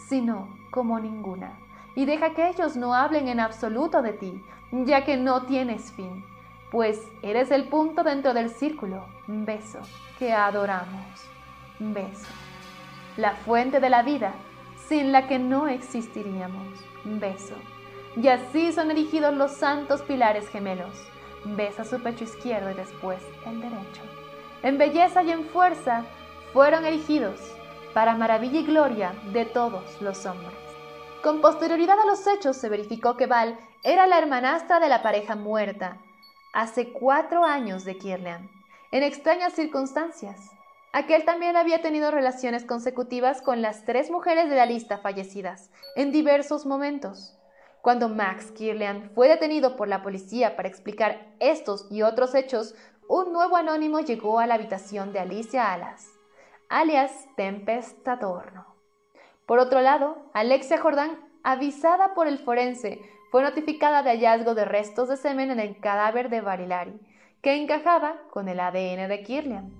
sino 0.08 0.48
como 0.70 1.00
ninguna. 1.00 1.58
Y 1.94 2.06
deja 2.06 2.34
que 2.34 2.48
ellos 2.48 2.76
no 2.76 2.94
hablen 2.94 3.28
en 3.28 3.40
absoluto 3.40 4.02
de 4.02 4.12
ti, 4.12 4.44
ya 4.72 5.04
que 5.04 5.16
no 5.16 5.42
tienes 5.42 5.92
fin, 5.92 6.24
pues 6.70 7.08
eres 7.22 7.50
el 7.50 7.68
punto 7.68 8.02
dentro 8.02 8.34
del 8.34 8.50
círculo, 8.50 9.06
beso, 9.26 9.78
que 10.18 10.32
adoramos, 10.32 11.06
beso. 11.78 12.26
La 13.16 13.32
fuente 13.32 13.78
de 13.78 13.90
la 13.90 14.02
vida, 14.02 14.34
sin 14.88 15.12
la 15.12 15.28
que 15.28 15.38
no 15.38 15.68
existiríamos, 15.68 16.66
beso. 17.04 17.54
Y 18.16 18.28
así 18.28 18.72
son 18.72 18.90
erigidos 18.90 19.34
los 19.34 19.52
santos 19.52 20.02
pilares 20.02 20.48
gemelos. 20.48 21.06
Besa 21.44 21.84
su 21.84 22.02
pecho 22.02 22.24
izquierdo 22.24 22.70
y 22.70 22.74
después 22.74 23.22
el 23.46 23.60
derecho. 23.60 24.02
En 24.62 24.78
belleza 24.78 25.22
y 25.22 25.30
en 25.30 25.44
fuerza 25.44 26.04
fueron 26.52 26.84
erigidos 26.84 27.40
para 27.92 28.16
maravilla 28.16 28.60
y 28.60 28.64
gloria 28.64 29.12
de 29.32 29.44
todos 29.44 30.00
los 30.00 30.24
hombres. 30.26 30.63
Con 31.24 31.40
posterioridad 31.40 31.98
a 31.98 32.04
los 32.04 32.26
hechos 32.26 32.58
se 32.58 32.68
verificó 32.68 33.16
que 33.16 33.24
Val 33.24 33.58
era 33.82 34.06
la 34.06 34.18
hermanastra 34.18 34.78
de 34.78 34.90
la 34.90 35.00
pareja 35.02 35.36
muerta, 35.36 35.96
hace 36.52 36.92
cuatro 36.92 37.44
años 37.44 37.86
de 37.86 37.96
Kirlian, 37.96 38.50
en 38.92 39.02
extrañas 39.02 39.54
circunstancias. 39.54 40.50
Aquel 40.92 41.24
también 41.24 41.56
había 41.56 41.80
tenido 41.80 42.10
relaciones 42.10 42.66
consecutivas 42.66 43.40
con 43.40 43.62
las 43.62 43.86
tres 43.86 44.10
mujeres 44.10 44.50
de 44.50 44.56
la 44.56 44.66
lista 44.66 44.98
fallecidas, 44.98 45.70
en 45.96 46.12
diversos 46.12 46.66
momentos. 46.66 47.34
Cuando 47.80 48.10
Max 48.10 48.50
Kirlian 48.50 49.10
fue 49.14 49.26
detenido 49.26 49.76
por 49.76 49.88
la 49.88 50.02
policía 50.02 50.56
para 50.56 50.68
explicar 50.68 51.34
estos 51.40 51.86
y 51.90 52.02
otros 52.02 52.34
hechos, 52.34 52.74
un 53.08 53.32
nuevo 53.32 53.56
anónimo 53.56 54.00
llegó 54.00 54.40
a 54.40 54.46
la 54.46 54.56
habitación 54.56 55.14
de 55.14 55.20
Alicia 55.20 55.72
Alas, 55.72 56.06
alias 56.68 57.12
Tempest 57.34 58.06
Adorno. 58.06 58.73
Por 59.46 59.58
otro 59.58 59.80
lado, 59.80 60.16
Alexia 60.32 60.78
Jordán, 60.78 61.18
avisada 61.42 62.14
por 62.14 62.26
el 62.26 62.38
forense, 62.38 63.02
fue 63.30 63.42
notificada 63.42 64.02
de 64.02 64.10
hallazgo 64.10 64.54
de 64.54 64.64
restos 64.64 65.08
de 65.08 65.16
semen 65.16 65.50
en 65.50 65.60
el 65.60 65.78
cadáver 65.80 66.30
de 66.30 66.40
Barilari, 66.40 66.98
que 67.42 67.56
encajaba 67.56 68.16
con 68.30 68.48
el 68.48 68.58
ADN 68.58 69.08
de 69.08 69.22
Kirlian. 69.22 69.72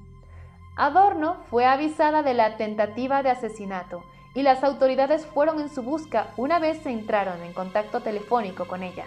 Adorno 0.76 1.38
fue 1.50 1.64
avisada 1.64 2.23
de 2.23 2.35
la 2.35 2.56
tentativa 2.56 3.23
de 3.23 3.30
asesinato 3.30 4.02
y 4.35 4.42
las 4.42 4.64
autoridades 4.64 5.25
fueron 5.25 5.61
en 5.61 5.71
su 5.71 5.83
busca 5.83 6.28
una 6.37 6.59
vez 6.59 6.83
se 6.83 6.90
entraron 6.90 7.40
en 7.42 7.52
contacto 7.54 8.00
telefónico 8.00 8.66
con 8.66 8.83
ella. 8.83 9.06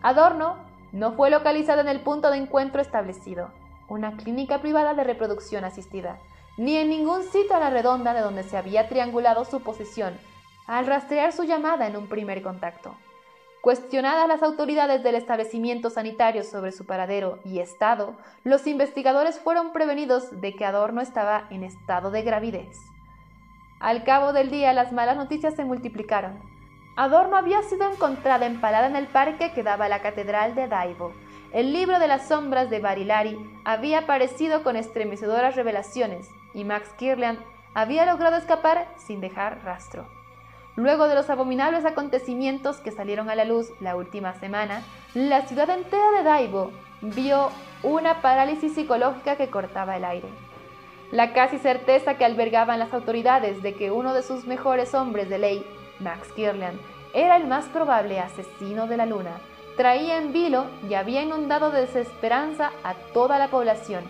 Adorno 0.00 0.56
no 0.92 1.12
fue 1.12 1.28
localizada 1.28 1.82
en 1.82 1.88
el 1.88 2.00
punto 2.00 2.30
de 2.30 2.38
encuentro 2.38 2.80
establecido, 2.80 3.50
una 3.88 4.16
clínica 4.16 4.60
privada 4.60 4.94
de 4.94 5.04
reproducción 5.04 5.64
asistida, 5.64 6.18
ni 6.58 6.76
en 6.76 6.90
ningún 6.90 7.22
sitio 7.22 7.56
a 7.56 7.60
la 7.60 7.70
redonda 7.70 8.12
de 8.12 8.20
donde 8.20 8.42
se 8.42 8.56
había 8.56 8.88
triangulado 8.88 9.44
su 9.44 9.60
posición 9.60 10.18
al 10.66 10.86
rastrear 10.86 11.32
su 11.32 11.44
llamada 11.44 11.86
en 11.86 11.96
un 11.96 12.08
primer 12.08 12.42
contacto. 12.42 12.94
Cuestionadas 13.62 14.28
las 14.28 14.42
autoridades 14.42 15.02
del 15.02 15.14
establecimiento 15.14 15.88
sanitario 15.88 16.44
sobre 16.44 16.72
su 16.72 16.84
paradero 16.84 17.38
y 17.44 17.60
estado, 17.60 18.16
los 18.44 18.66
investigadores 18.66 19.38
fueron 19.38 19.72
prevenidos 19.72 20.40
de 20.40 20.54
que 20.54 20.64
Adorno 20.64 21.00
estaba 21.00 21.46
en 21.50 21.62
estado 21.62 22.10
de 22.10 22.22
gravidez. 22.22 22.76
Al 23.80 24.04
cabo 24.04 24.32
del 24.32 24.50
día 24.50 24.72
las 24.72 24.92
malas 24.92 25.16
noticias 25.16 25.54
se 25.54 25.64
multiplicaron. 25.64 26.38
Adorno 26.96 27.36
había 27.36 27.62
sido 27.62 27.90
encontrada 27.90 28.46
empalada 28.46 28.88
en 28.88 28.96
el 28.96 29.06
parque 29.06 29.52
que 29.52 29.62
daba 29.62 29.84
a 29.84 29.88
la 29.88 30.02
catedral 30.02 30.54
de 30.54 30.66
Daibo. 30.66 31.12
El 31.52 31.72
libro 31.72 31.98
de 31.98 32.08
las 32.08 32.26
sombras 32.28 32.68
de 32.68 32.80
Barilari 32.80 33.38
había 33.64 34.00
aparecido 34.00 34.62
con 34.62 34.76
estremecedoras 34.76 35.56
revelaciones 35.56 36.28
y 36.54 36.64
Max 36.64 36.90
Kirlian 36.96 37.38
había 37.74 38.06
logrado 38.06 38.36
escapar 38.36 38.88
sin 38.96 39.20
dejar 39.20 39.64
rastro. 39.64 40.06
Luego 40.76 41.08
de 41.08 41.14
los 41.14 41.28
abominables 41.28 41.84
acontecimientos 41.84 42.76
que 42.76 42.92
salieron 42.92 43.30
a 43.30 43.34
la 43.34 43.44
luz 43.44 43.72
la 43.80 43.96
última 43.96 44.34
semana, 44.34 44.82
la 45.14 45.42
ciudad 45.42 45.70
entera 45.70 46.10
de 46.16 46.22
Daibo 46.22 46.70
vio 47.00 47.50
una 47.82 48.22
parálisis 48.22 48.74
psicológica 48.74 49.36
que 49.36 49.50
cortaba 49.50 49.96
el 49.96 50.04
aire. 50.04 50.28
La 51.10 51.32
casi 51.32 51.58
certeza 51.58 52.14
que 52.14 52.24
albergaban 52.24 52.78
las 52.78 52.92
autoridades 52.92 53.62
de 53.62 53.74
que 53.74 53.90
uno 53.90 54.14
de 54.14 54.22
sus 54.22 54.46
mejores 54.46 54.94
hombres 54.94 55.28
de 55.28 55.38
ley, 55.38 55.66
Max 56.00 56.28
Kirlian, 56.36 56.78
era 57.14 57.36
el 57.36 57.46
más 57.46 57.64
probable 57.66 58.20
asesino 58.20 58.86
de 58.86 58.98
la 58.98 59.06
luna, 59.06 59.40
traía 59.76 60.18
en 60.18 60.32
vilo 60.32 60.66
y 60.88 60.94
había 60.94 61.22
inundado 61.22 61.70
de 61.70 61.82
desesperanza 61.82 62.72
a 62.84 62.94
toda 63.14 63.38
la 63.38 63.48
población. 63.48 64.04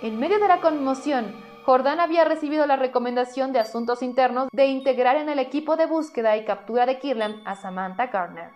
En 0.00 0.20
medio 0.20 0.38
de 0.38 0.46
la 0.46 0.60
conmoción, 0.60 1.34
Jordán 1.64 1.98
había 1.98 2.24
recibido 2.24 2.66
la 2.66 2.76
recomendación 2.76 3.52
de 3.52 3.58
Asuntos 3.58 4.00
Internos 4.02 4.48
de 4.52 4.66
integrar 4.66 5.16
en 5.16 5.28
el 5.28 5.40
equipo 5.40 5.76
de 5.76 5.86
búsqueda 5.86 6.36
y 6.36 6.44
captura 6.44 6.86
de 6.86 7.00
Kirlian 7.00 7.42
a 7.44 7.56
Samantha 7.56 8.06
Gardner, 8.06 8.50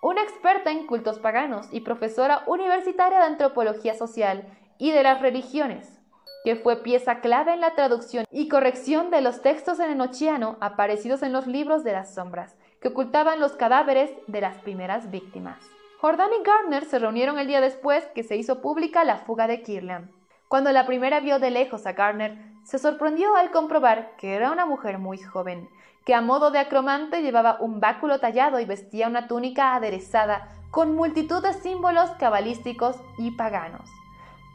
una 0.00 0.22
experta 0.22 0.70
en 0.70 0.86
cultos 0.86 1.18
paganos 1.18 1.68
y 1.70 1.80
profesora 1.80 2.44
universitaria 2.46 3.18
de 3.18 3.26
antropología 3.26 3.94
social 3.94 4.44
y 4.78 4.90
de 4.90 5.02
las 5.02 5.20
religiones 5.20 6.00
que 6.44 6.56
fue 6.56 6.82
pieza 6.82 7.20
clave 7.20 7.54
en 7.54 7.60
la 7.60 7.74
traducción 7.74 8.26
y 8.30 8.48
corrección 8.48 9.10
de 9.10 9.22
los 9.22 9.40
textos 9.40 9.80
en 9.80 9.90
enochiano 9.90 10.58
aparecidos 10.60 11.22
en 11.22 11.32
los 11.32 11.46
libros 11.46 11.84
de 11.84 11.92
las 11.92 12.14
sombras, 12.14 12.54
que 12.82 12.88
ocultaban 12.88 13.40
los 13.40 13.52
cadáveres 13.52 14.10
de 14.26 14.42
las 14.42 14.58
primeras 14.58 15.10
víctimas. 15.10 15.58
Jordan 16.02 16.28
y 16.38 16.44
Gardner 16.44 16.84
se 16.84 16.98
reunieron 16.98 17.38
el 17.38 17.46
día 17.46 17.62
después 17.62 18.04
que 18.14 18.22
se 18.22 18.36
hizo 18.36 18.60
pública 18.60 19.04
la 19.04 19.16
fuga 19.16 19.46
de 19.46 19.62
Kirlian. 19.62 20.10
Cuando 20.48 20.70
la 20.72 20.86
primera 20.86 21.20
vio 21.20 21.38
de 21.38 21.50
lejos 21.50 21.86
a 21.86 21.92
Gardner, 21.92 22.38
se 22.64 22.78
sorprendió 22.78 23.34
al 23.36 23.50
comprobar 23.50 24.16
que 24.16 24.34
era 24.34 24.50
una 24.50 24.66
mujer 24.66 24.98
muy 24.98 25.18
joven, 25.18 25.68
que 26.04 26.14
a 26.14 26.20
modo 26.20 26.50
de 26.50 26.58
acromante 26.58 27.22
llevaba 27.22 27.56
un 27.60 27.80
báculo 27.80 28.20
tallado 28.20 28.60
y 28.60 28.64
vestía 28.64 29.08
una 29.08 29.26
túnica 29.26 29.74
aderezada 29.74 30.48
con 30.70 30.94
multitud 30.94 31.42
de 31.42 31.52
símbolos 31.54 32.10
cabalísticos 32.18 32.96
y 33.16 33.30
paganos. 33.32 33.88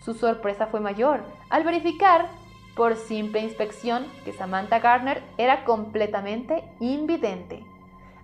Su 0.04 0.14
sorpresa 0.14 0.68
fue 0.68 0.80
mayor 0.80 1.22
al 1.50 1.64
verificar, 1.64 2.28
por 2.76 2.96
simple 2.96 3.42
inspección, 3.42 4.06
que 4.24 4.32
Samantha 4.32 4.80
Gardner 4.80 5.24
era 5.38 5.66
completamente 5.66 6.64
invidente. 6.80 7.66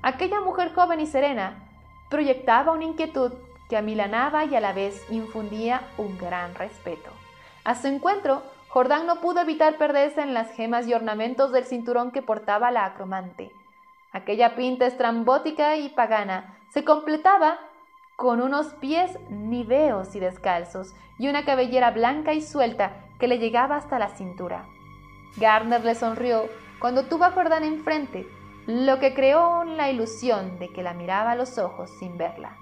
Aquella 0.02 0.40
mujer 0.40 0.74
joven 0.74 1.00
y 1.00 1.08
serena 1.08 1.68
proyectaba 2.10 2.72
una 2.72 2.86
inquietud 2.86 3.34
que 3.70 3.78
amilanaba 3.78 4.46
y 4.46 4.56
a 4.56 4.62
la 4.62 4.72
vez 4.72 5.04
infundía 5.10 5.82
un 5.98 6.18
gran 6.18 6.54
respeto. 6.56 7.10
A 7.66 7.74
su 7.74 7.88
encuentro, 7.88 8.44
Jordán 8.70 9.08
no 9.08 9.22
pudo 9.22 9.42
evitar 9.42 9.78
perderse 9.78 10.22
en 10.22 10.36
las 10.36 10.52
gemas 10.52 10.88
y 10.88 10.94
ornamentos 10.94 11.52
del 11.52 11.66
cinturón 11.66 12.12
que 12.12 12.22
portaba 12.22 12.70
la 12.70 12.86
acromante. 12.86 13.52
Aquella 14.12 14.56
pinta 14.56 14.86
estrambótica 14.86 15.76
y 15.76 15.90
pagana 15.90 16.60
se 16.70 16.86
completaba 16.86 17.60
con 18.16 18.42
unos 18.42 18.68
pies 18.76 19.18
niveos 19.30 20.16
y 20.16 20.20
descalzos 20.20 20.94
y 21.18 21.28
una 21.28 21.44
cabellera 21.44 21.90
blanca 21.92 22.34
y 22.34 22.42
suelta 22.42 22.94
que 23.20 23.28
le 23.28 23.40
llegaba 23.40 23.78
hasta 23.78 23.98
la 23.98 24.10
cintura. 24.10 24.66
Garner 25.38 25.84
le 25.84 25.96
sonrió 25.96 26.46
cuando 26.80 27.06
tuvo 27.06 27.24
a 27.24 27.32
Jordán 27.32 27.64
enfrente, 27.64 28.28
lo 28.68 29.00
que 29.00 29.14
creó 29.16 29.64
la 29.64 29.90
ilusión 29.90 30.60
de 30.60 30.70
que 30.72 30.84
la 30.84 30.94
miraba 30.94 31.32
a 31.32 31.36
los 31.36 31.58
ojos 31.58 31.90
sin 31.98 32.18
verla. 32.18 32.58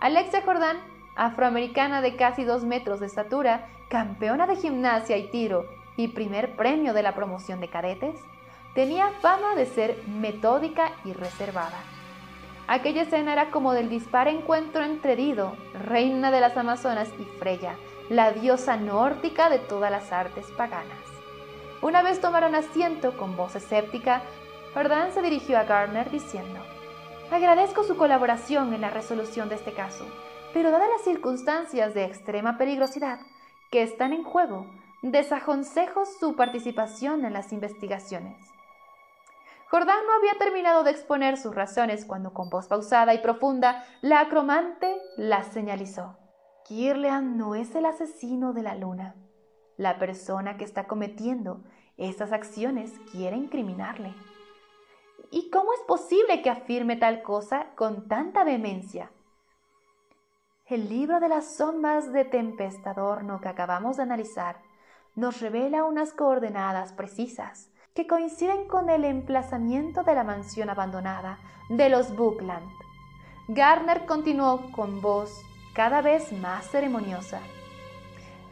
Alexia 0.00 0.42
Jordán, 0.42 0.76
afroamericana 1.16 2.02
de 2.02 2.16
casi 2.16 2.44
dos 2.44 2.64
metros 2.64 3.00
de 3.00 3.06
estatura, 3.06 3.68
campeona 3.88 4.46
de 4.46 4.56
gimnasia 4.56 5.16
y 5.16 5.28
tiro 5.30 5.66
y 5.96 6.08
primer 6.08 6.56
premio 6.56 6.92
de 6.92 7.02
la 7.02 7.14
promoción 7.14 7.60
de 7.60 7.68
cadetes, 7.68 8.16
tenía 8.74 9.08
fama 9.20 9.54
de 9.54 9.66
ser 9.66 9.96
metódica 10.06 10.92
y 11.04 11.14
reservada. 11.14 11.78
Aquella 12.68 13.02
escena 13.02 13.32
era 13.32 13.50
como 13.50 13.72
del 13.72 13.88
dispar 13.88 14.28
encuentro 14.28 14.84
entre 14.84 15.16
Dido, 15.16 15.56
reina 15.84 16.30
de 16.30 16.40
las 16.40 16.56
Amazonas, 16.56 17.08
y 17.18 17.24
Freya, 17.38 17.76
la 18.10 18.32
diosa 18.32 18.76
nórdica 18.76 19.48
de 19.48 19.58
todas 19.58 19.90
las 19.90 20.12
artes 20.12 20.46
paganas. 20.56 20.98
Una 21.80 22.02
vez 22.02 22.20
tomaron 22.20 22.54
asiento 22.54 23.16
con 23.16 23.36
voz 23.36 23.54
escéptica, 23.54 24.22
Jordan 24.74 25.12
se 25.12 25.22
dirigió 25.22 25.58
a 25.58 25.64
Gardner 25.64 26.10
diciendo, 26.10 26.60
Agradezco 27.30 27.82
su 27.82 27.96
colaboración 27.96 28.74
en 28.74 28.80
la 28.80 28.90
resolución 28.90 29.48
de 29.48 29.54
este 29.56 29.72
caso, 29.72 30.04
pero 30.56 30.70
dadas 30.70 30.88
las 30.88 31.02
circunstancias 31.02 31.92
de 31.92 32.04
extrema 32.04 32.56
peligrosidad 32.56 33.20
que 33.70 33.82
están 33.82 34.14
en 34.14 34.24
juego, 34.24 34.66
desaconsejo 35.02 36.06
su 36.06 36.34
participación 36.34 37.26
en 37.26 37.34
las 37.34 37.52
investigaciones. 37.52 38.38
Jordán 39.68 39.98
no 40.06 40.14
había 40.14 40.32
terminado 40.38 40.82
de 40.82 40.92
exponer 40.92 41.36
sus 41.36 41.54
razones 41.54 42.06
cuando 42.06 42.32
con 42.32 42.48
voz 42.48 42.68
pausada 42.68 43.12
y 43.12 43.18
profunda 43.18 43.84
la 44.00 44.20
acromante 44.20 44.96
la 45.18 45.42
señalizó. 45.42 46.16
Kirlian 46.64 47.36
no 47.36 47.54
es 47.54 47.74
el 47.74 47.84
asesino 47.84 48.54
de 48.54 48.62
la 48.62 48.76
luna. 48.76 49.14
La 49.76 49.98
persona 49.98 50.56
que 50.56 50.64
está 50.64 50.86
cometiendo 50.86 51.64
estas 51.98 52.32
acciones 52.32 52.94
quiere 53.12 53.36
incriminarle. 53.36 54.14
¿Y 55.30 55.50
cómo 55.50 55.74
es 55.74 55.80
posible 55.80 56.40
que 56.40 56.48
afirme 56.48 56.96
tal 56.96 57.20
cosa 57.20 57.66
con 57.74 58.08
tanta 58.08 58.42
vehemencia? 58.42 59.10
El 60.68 60.88
libro 60.88 61.20
de 61.20 61.28
las 61.28 61.54
sombras 61.54 62.12
de 62.12 62.24
Tempestadorno 62.24 63.40
que 63.40 63.46
acabamos 63.46 63.98
de 63.98 64.02
analizar 64.02 64.56
nos 65.14 65.40
revela 65.40 65.84
unas 65.84 66.12
coordenadas 66.12 66.92
precisas 66.92 67.70
que 67.94 68.08
coinciden 68.08 68.66
con 68.66 68.90
el 68.90 69.04
emplazamiento 69.04 70.02
de 70.02 70.16
la 70.16 70.24
mansión 70.24 70.68
abandonada 70.68 71.38
de 71.68 71.88
los 71.88 72.16
Bookland. 72.16 72.68
Garner 73.46 74.06
continuó 74.06 74.72
con 74.72 75.00
voz 75.00 75.40
cada 75.72 76.02
vez 76.02 76.32
más 76.32 76.68
ceremoniosa. 76.68 77.38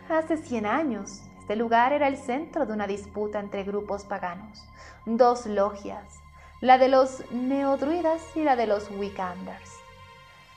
Hace 0.08 0.36
cien 0.36 0.66
años, 0.66 1.20
este 1.40 1.56
lugar 1.56 1.92
era 1.92 2.06
el 2.06 2.16
centro 2.16 2.64
de 2.64 2.74
una 2.74 2.86
disputa 2.86 3.40
entre 3.40 3.64
grupos 3.64 4.04
paganos, 4.04 4.64
dos 5.04 5.46
logias, 5.46 6.20
la 6.60 6.78
de 6.78 6.90
los 6.90 7.28
neodruidas 7.32 8.22
y 8.36 8.44
la 8.44 8.54
de 8.54 8.68
los 8.68 8.88
Wickanders. 8.92 9.83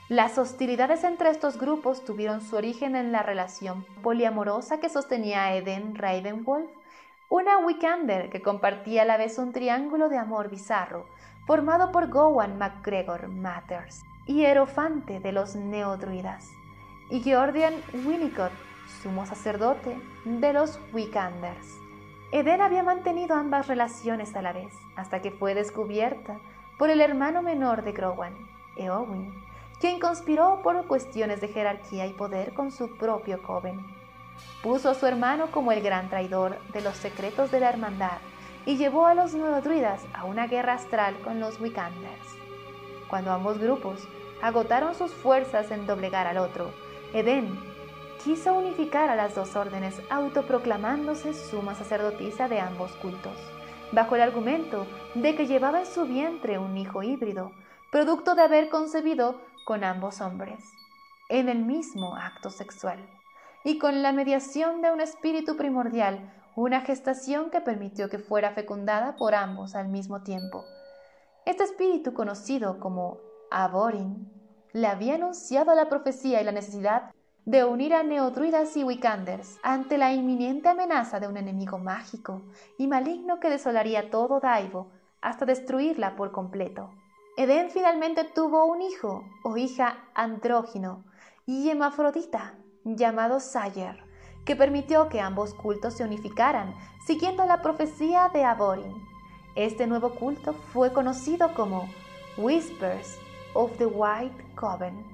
Las 0.09 0.37
hostilidades 0.37 1.03
entre 1.03 1.29
estos 1.29 1.57
grupos 1.57 2.05
tuvieron 2.05 2.39
su 2.39 2.55
origen 2.55 2.95
en 2.95 3.11
la 3.11 3.23
relación 3.23 3.85
poliamorosa 4.01 4.79
que 4.79 4.87
sostenía 4.87 5.53
Eden 5.53 5.95
Ravenwolf, 5.95 6.71
una 7.27 7.57
Wickander 7.57 8.29
que 8.29 8.41
compartía 8.41 9.01
a 9.01 9.05
la 9.05 9.17
vez 9.17 9.37
un 9.37 9.51
triángulo 9.51 10.07
de 10.07 10.17
amor 10.17 10.49
bizarro 10.49 11.07
formado 11.45 11.91
por 11.91 12.07
Gowan 12.07 12.57
MacGregor 12.57 13.27
Matters, 13.27 14.01
hierofante 14.27 15.19
de 15.19 15.33
los 15.33 15.57
neodruidas, 15.57 16.49
y 17.09 17.19
Georgian 17.19 17.73
Winnicott, 18.05 18.53
sumo 19.03 19.25
sacerdote 19.25 19.99
de 20.23 20.53
los 20.53 20.79
Wickanders. 20.93 21.67
Eden 22.31 22.61
había 22.61 22.83
mantenido 22.83 23.35
ambas 23.35 23.67
relaciones 23.67 24.33
a 24.37 24.41
la 24.41 24.53
vez, 24.53 24.73
hasta 24.95 25.21
que 25.21 25.31
fue 25.31 25.53
descubierta 25.53 26.39
por 26.79 26.89
el 26.89 27.01
hermano 27.01 27.41
menor 27.41 27.83
de 27.83 27.91
Growan, 27.91 28.33
Eowyn, 28.77 29.46
quien 29.79 29.99
conspiró 29.99 30.61
por 30.63 30.85
cuestiones 30.87 31.41
de 31.41 31.49
jerarquía 31.49 32.07
y 32.07 32.13
poder 32.13 32.53
con 32.53 32.71
su 32.71 32.97
propio 32.97 33.41
coven. 33.41 33.85
Puso 34.63 34.89
a 34.89 34.95
su 34.95 35.05
hermano 35.05 35.51
como 35.51 35.71
el 35.71 35.81
gran 35.81 36.09
traidor 36.09 36.57
de 36.73 36.81
los 36.81 36.95
secretos 36.97 37.51
de 37.51 37.59
la 37.59 37.69
hermandad 37.69 38.17
y 38.65 38.77
llevó 38.77 39.05
a 39.05 39.13
los 39.13 39.33
nuevos 39.33 39.63
druidas 39.63 40.05
a 40.13 40.25
una 40.25 40.47
guerra 40.47 40.73
astral 40.73 41.19
con 41.21 41.39
los 41.39 41.59
Wickanders. 41.59 42.35
Cuando 43.09 43.31
ambos 43.31 43.59
grupos 43.59 44.07
agotaron 44.41 44.95
sus 44.95 45.13
fuerzas 45.13 45.71
en 45.71 45.87
doblegar 45.87 46.27
al 46.27 46.37
otro, 46.37 46.71
Eden 47.13 47.57
quiso 48.23 48.53
unificar 48.53 49.09
a 49.09 49.15
las 49.15 49.35
dos 49.35 49.55
órdenes 49.55 50.01
autoproclamándose 50.09 51.33
suma 51.33 51.75
sacerdotisa 51.75 52.47
de 52.49 52.59
ambos 52.59 52.91
cultos, 52.97 53.37
bajo 53.91 54.15
el 54.15 54.21
argumento 54.21 54.85
de 55.15 55.35
que 55.35 55.47
llevaba 55.47 55.79
en 55.79 55.85
su 55.85 56.05
vientre 56.05 56.57
un 56.57 56.75
hijo 56.77 57.03
híbrido, 57.03 57.51
producto 57.89 58.35
de 58.35 58.41
haber 58.41 58.69
concebido 58.69 59.39
con 59.67 59.83
ambos 59.83 60.21
hombres, 60.21 60.63
en 61.27 61.49
el 61.49 61.65
mismo 61.65 62.15
acto 62.15 62.49
sexual, 62.49 63.05
y 63.65 63.77
con 63.79 64.01
la 64.01 64.13
mediación 64.13 64.81
de 64.81 64.93
un 64.93 65.01
espíritu 65.01 65.57
primordial, 65.57 66.31
una 66.55 66.79
gestación 66.79 67.49
que 67.49 67.59
permitió 67.59 68.07
que 68.07 68.17
fuera 68.17 68.51
fecundada 68.51 69.17
por 69.17 69.35
ambos 69.35 69.75
al 69.75 69.89
mismo 69.89 70.23
tiempo. 70.23 70.63
Este 71.45 71.65
espíritu 71.65 72.13
conocido 72.13 72.79
como 72.79 73.17
Aborin 73.51 74.31
le 74.71 74.87
había 74.87 75.15
anunciado 75.15 75.75
la 75.75 75.89
profecía 75.89 76.41
y 76.41 76.45
la 76.45 76.53
necesidad 76.53 77.11
de 77.43 77.65
unir 77.65 77.93
a 77.93 78.03
neodruidas 78.03 78.77
y 78.77 78.85
wicanders 78.85 79.57
ante 79.63 79.97
la 79.97 80.13
inminente 80.13 80.69
amenaza 80.69 81.19
de 81.19 81.27
un 81.27 81.35
enemigo 81.35 81.77
mágico 81.77 82.41
y 82.77 82.87
maligno 82.87 83.41
que 83.41 83.49
desolaría 83.49 84.11
todo 84.11 84.39
Daivo 84.39 84.91
hasta 85.19 85.45
destruirla 85.45 86.15
por 86.15 86.31
completo. 86.31 86.89
Eden 87.37 87.69
finalmente 87.69 88.23
tuvo 88.23 88.65
un 88.65 88.81
hijo 88.81 89.23
o 89.43 89.57
hija 89.57 89.99
andrógino 90.15 91.03
y 91.45 91.69
hemafrodita 91.69 92.55
llamado 92.83 93.39
Sayer, 93.39 94.03
que 94.43 94.55
permitió 94.55 95.07
que 95.07 95.21
ambos 95.21 95.53
cultos 95.53 95.93
se 95.93 96.03
unificaran 96.03 96.73
siguiendo 97.05 97.45
la 97.45 97.61
profecía 97.61 98.31
de 98.33 98.43
Aborin. 98.43 98.91
Este 99.55 99.85
nuevo 99.85 100.15
culto 100.15 100.53
fue 100.73 100.91
conocido 100.91 101.53
como 101.53 101.87
Whispers 102.37 103.19
of 103.53 103.71
the 103.77 103.85
White 103.85 104.43
Coven. 104.55 105.05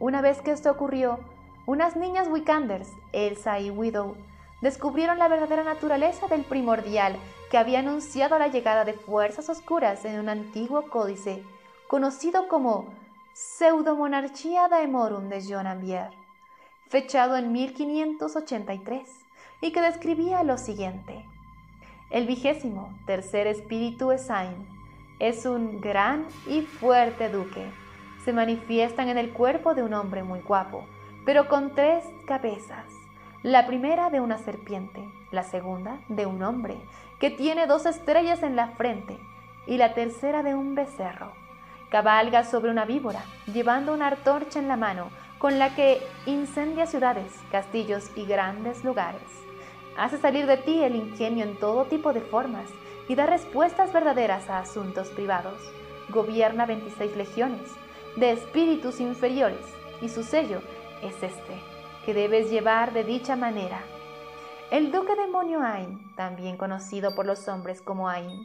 Una 0.00 0.22
vez 0.22 0.40
que 0.40 0.50
esto 0.50 0.70
ocurrió, 0.70 1.18
unas 1.66 1.94
niñas 1.94 2.26
Wickanders, 2.28 2.90
Elsa 3.12 3.60
y 3.60 3.68
Widow, 3.68 4.16
descubrieron 4.62 5.18
la 5.18 5.28
verdadera 5.28 5.62
naturaleza 5.62 6.26
del 6.26 6.44
primordial 6.44 7.18
que 7.54 7.58
había 7.58 7.78
anunciado 7.78 8.36
la 8.36 8.48
llegada 8.48 8.84
de 8.84 8.94
fuerzas 8.94 9.48
oscuras 9.48 10.04
en 10.04 10.18
un 10.18 10.28
antiguo 10.28 10.90
códice 10.90 11.44
conocido 11.86 12.48
como 12.48 12.92
Pseudomonarchía 13.32 14.66
Daemorum 14.66 15.28
de 15.28 15.40
John 15.48 15.68
Ambier, 15.68 16.10
fechado 16.88 17.36
en 17.36 17.52
1583, 17.52 19.08
y 19.60 19.70
que 19.70 19.80
describía 19.80 20.42
lo 20.42 20.58
siguiente. 20.58 21.24
El 22.10 22.26
vigésimo 22.26 22.92
tercer 23.06 23.46
espíritu 23.46 24.10
Esain 24.10 24.66
es 25.20 25.46
un 25.46 25.80
gran 25.80 26.26
y 26.48 26.62
fuerte 26.62 27.28
duque. 27.28 27.70
Se 28.24 28.32
manifiestan 28.32 29.10
en 29.10 29.16
el 29.16 29.32
cuerpo 29.32 29.76
de 29.76 29.84
un 29.84 29.94
hombre 29.94 30.24
muy 30.24 30.40
guapo, 30.40 30.88
pero 31.24 31.46
con 31.46 31.72
tres 31.76 32.02
cabezas. 32.26 32.86
La 33.44 33.64
primera 33.68 34.10
de 34.10 34.20
una 34.20 34.38
serpiente, 34.38 35.04
la 35.34 35.42
segunda 35.42 35.98
de 36.08 36.26
un 36.26 36.42
hombre, 36.42 36.76
que 37.18 37.30
tiene 37.30 37.66
dos 37.66 37.86
estrellas 37.86 38.42
en 38.42 38.56
la 38.56 38.68
frente, 38.68 39.18
y 39.66 39.76
la 39.76 39.94
tercera 39.94 40.42
de 40.42 40.54
un 40.54 40.74
becerro. 40.74 41.32
Cabalga 41.90 42.44
sobre 42.44 42.70
una 42.70 42.84
víbora, 42.84 43.24
llevando 43.52 43.92
una 43.94 44.08
antorcha 44.08 44.58
en 44.58 44.68
la 44.68 44.76
mano, 44.76 45.10
con 45.38 45.58
la 45.58 45.74
que 45.74 46.00
incendia 46.26 46.86
ciudades, 46.86 47.32
castillos 47.50 48.10
y 48.16 48.24
grandes 48.24 48.84
lugares. 48.84 49.22
Hace 49.96 50.18
salir 50.18 50.46
de 50.46 50.56
ti 50.56 50.82
el 50.82 50.96
ingenio 50.96 51.44
en 51.44 51.56
todo 51.56 51.84
tipo 51.84 52.12
de 52.12 52.20
formas 52.20 52.66
y 53.08 53.14
da 53.14 53.26
respuestas 53.26 53.92
verdaderas 53.92 54.48
a 54.48 54.58
asuntos 54.58 55.08
privados. 55.10 55.60
Gobierna 56.08 56.66
26 56.66 57.16
legiones 57.16 57.70
de 58.16 58.32
espíritus 58.32 59.00
inferiores 59.00 59.64
y 60.00 60.08
su 60.08 60.22
sello 60.22 60.60
es 61.02 61.22
este, 61.22 61.60
que 62.04 62.14
debes 62.14 62.50
llevar 62.50 62.92
de 62.92 63.04
dicha 63.04 63.36
manera. 63.36 63.82
El 64.70 64.90
duque 64.90 65.14
demonio 65.14 65.60
Ain, 65.62 66.14
también 66.16 66.56
conocido 66.56 67.14
por 67.14 67.26
los 67.26 67.46
hombres 67.48 67.80
como 67.82 68.08
Ain, 68.08 68.44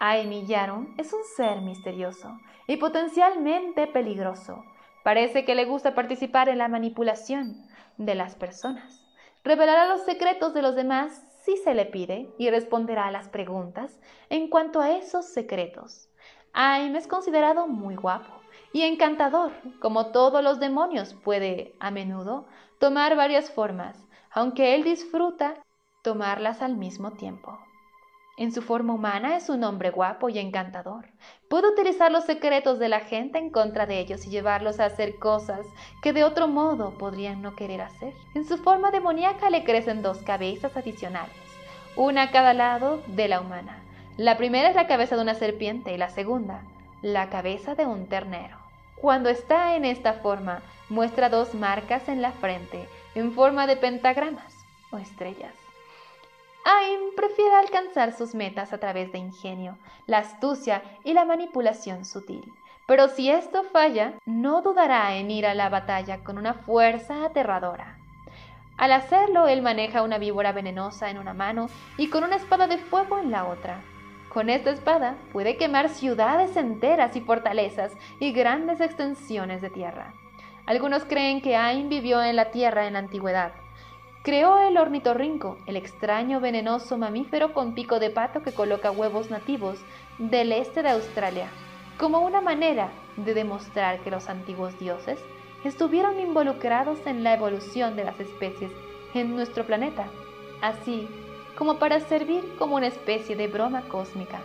Ain 0.00 0.46
Yaron 0.46 0.94
es 0.96 1.12
un 1.12 1.24
ser 1.36 1.60
misterioso 1.60 2.38
y 2.66 2.76
potencialmente 2.76 3.86
peligroso. 3.86 4.64
Parece 5.02 5.44
que 5.44 5.54
le 5.54 5.64
gusta 5.64 5.94
participar 5.94 6.48
en 6.48 6.58
la 6.58 6.68
manipulación 6.68 7.66
de 7.96 8.14
las 8.14 8.34
personas. 8.34 9.02
Revelará 9.42 9.86
los 9.86 10.02
secretos 10.04 10.54
de 10.54 10.62
los 10.62 10.76
demás 10.76 11.24
si 11.44 11.56
se 11.56 11.74
le 11.74 11.86
pide 11.86 12.30
y 12.38 12.50
responderá 12.50 13.06
a 13.06 13.10
las 13.10 13.28
preguntas 13.28 13.98
en 14.28 14.48
cuanto 14.48 14.80
a 14.80 14.90
esos 14.90 15.26
secretos. 15.26 16.08
Aim 16.52 16.94
es 16.94 17.06
considerado 17.06 17.66
muy 17.66 17.96
guapo 17.96 18.32
y 18.72 18.82
encantador, 18.82 19.52
como 19.80 20.12
todos 20.12 20.42
los 20.42 20.60
demonios, 20.60 21.14
puede 21.14 21.74
a 21.80 21.90
menudo 21.90 22.46
tomar 22.78 23.16
varias 23.16 23.50
formas, 23.50 24.07
aunque 24.32 24.74
él 24.74 24.84
disfruta 24.84 25.54
tomarlas 26.02 26.62
al 26.62 26.76
mismo 26.76 27.12
tiempo. 27.12 27.58
En 28.38 28.52
su 28.52 28.62
forma 28.62 28.94
humana 28.94 29.36
es 29.36 29.48
un 29.48 29.64
hombre 29.64 29.90
guapo 29.90 30.28
y 30.28 30.38
encantador. 30.38 31.06
Puede 31.50 31.70
utilizar 31.70 32.12
los 32.12 32.24
secretos 32.24 32.78
de 32.78 32.88
la 32.88 33.00
gente 33.00 33.36
en 33.38 33.50
contra 33.50 33.84
de 33.84 33.98
ellos 33.98 34.24
y 34.26 34.30
llevarlos 34.30 34.78
a 34.78 34.84
hacer 34.84 35.18
cosas 35.18 35.66
que 36.02 36.12
de 36.12 36.22
otro 36.22 36.46
modo 36.46 36.96
podrían 36.96 37.42
no 37.42 37.56
querer 37.56 37.80
hacer. 37.80 38.14
En 38.36 38.46
su 38.46 38.56
forma 38.58 38.92
demoníaca 38.92 39.50
le 39.50 39.64
crecen 39.64 40.02
dos 40.02 40.18
cabezas 40.18 40.76
adicionales, 40.76 41.34
una 41.96 42.22
a 42.22 42.30
cada 42.30 42.54
lado 42.54 43.02
de 43.08 43.26
la 43.26 43.40
humana. 43.40 43.82
La 44.16 44.36
primera 44.36 44.68
es 44.68 44.76
la 44.76 44.86
cabeza 44.86 45.16
de 45.16 45.22
una 45.22 45.34
serpiente 45.34 45.92
y 45.92 45.96
la 45.96 46.10
segunda, 46.10 46.62
la 47.02 47.30
cabeza 47.30 47.74
de 47.74 47.86
un 47.86 48.06
ternero. 48.06 48.56
Cuando 49.00 49.30
está 49.30 49.74
en 49.74 49.84
esta 49.84 50.12
forma, 50.12 50.62
muestra 50.88 51.28
dos 51.28 51.54
marcas 51.54 52.08
en 52.08 52.22
la 52.22 52.30
frente, 52.30 52.88
en 53.18 53.32
forma 53.32 53.66
de 53.66 53.76
pentagramas 53.76 54.54
o 54.90 54.98
estrellas. 54.98 55.54
Aim 56.64 57.14
prefiere 57.16 57.54
alcanzar 57.54 58.12
sus 58.12 58.34
metas 58.34 58.72
a 58.72 58.78
través 58.78 59.10
de 59.10 59.18
ingenio, 59.18 59.78
la 60.06 60.18
astucia 60.18 60.82
y 61.02 61.14
la 61.14 61.24
manipulación 61.24 62.04
sutil. 62.04 62.52
Pero 62.86 63.08
si 63.08 63.30
esto 63.30 63.64
falla, 63.64 64.14
no 64.26 64.62
dudará 64.62 65.16
en 65.16 65.30
ir 65.30 65.46
a 65.46 65.54
la 65.54 65.68
batalla 65.68 66.24
con 66.24 66.38
una 66.38 66.54
fuerza 66.54 67.24
aterradora. 67.24 67.98
Al 68.76 68.92
hacerlo, 68.92 69.48
él 69.48 69.60
maneja 69.62 70.02
una 70.02 70.18
víbora 70.18 70.52
venenosa 70.52 71.10
en 71.10 71.18
una 71.18 71.34
mano 71.34 71.68
y 71.96 72.10
con 72.10 72.22
una 72.22 72.36
espada 72.36 72.66
de 72.66 72.78
fuego 72.78 73.18
en 73.18 73.30
la 73.30 73.46
otra. 73.46 73.80
Con 74.28 74.50
esta 74.50 74.70
espada 74.70 75.16
puede 75.32 75.56
quemar 75.56 75.88
ciudades 75.88 76.56
enteras 76.56 77.16
y 77.16 77.20
fortalezas 77.20 77.92
y 78.20 78.32
grandes 78.32 78.80
extensiones 78.80 79.60
de 79.62 79.70
tierra. 79.70 80.14
Algunos 80.68 81.04
creen 81.04 81.40
que 81.40 81.56
Ain 81.56 81.88
vivió 81.88 82.22
en 82.22 82.36
la 82.36 82.50
tierra 82.50 82.86
en 82.86 82.92
la 82.92 82.98
antigüedad, 82.98 83.52
Creó 84.22 84.58
el 84.58 84.76
ornitorrinco, 84.76 85.56
el 85.64 85.76
extraño 85.76 86.40
venenoso 86.40 86.98
mamífero 86.98 87.54
con 87.54 87.74
pico 87.74 87.98
de 87.98 88.10
pato 88.10 88.42
que 88.42 88.52
coloca 88.52 88.90
huevos 88.90 89.30
nativos 89.30 89.78
del 90.18 90.52
este 90.52 90.82
de 90.82 90.90
Australia, 90.90 91.48
como 91.96 92.18
una 92.18 92.42
manera 92.42 92.90
de 93.16 93.32
demostrar 93.32 94.00
que 94.00 94.10
los 94.10 94.28
antiguos 94.28 94.78
dioses 94.78 95.18
estuvieron 95.64 96.20
involucrados 96.20 96.98
en 97.06 97.24
la 97.24 97.32
evolución 97.32 97.96
de 97.96 98.04
las 98.04 98.20
especies 98.20 98.70
en 99.14 99.34
nuestro 99.34 99.64
planeta, 99.64 100.04
así 100.60 101.08
como 101.56 101.78
para 101.78 101.98
servir 102.00 102.56
como 102.58 102.76
una 102.76 102.88
especie 102.88 103.36
de 103.36 103.48
broma 103.48 103.88
cósmica. 103.88 104.40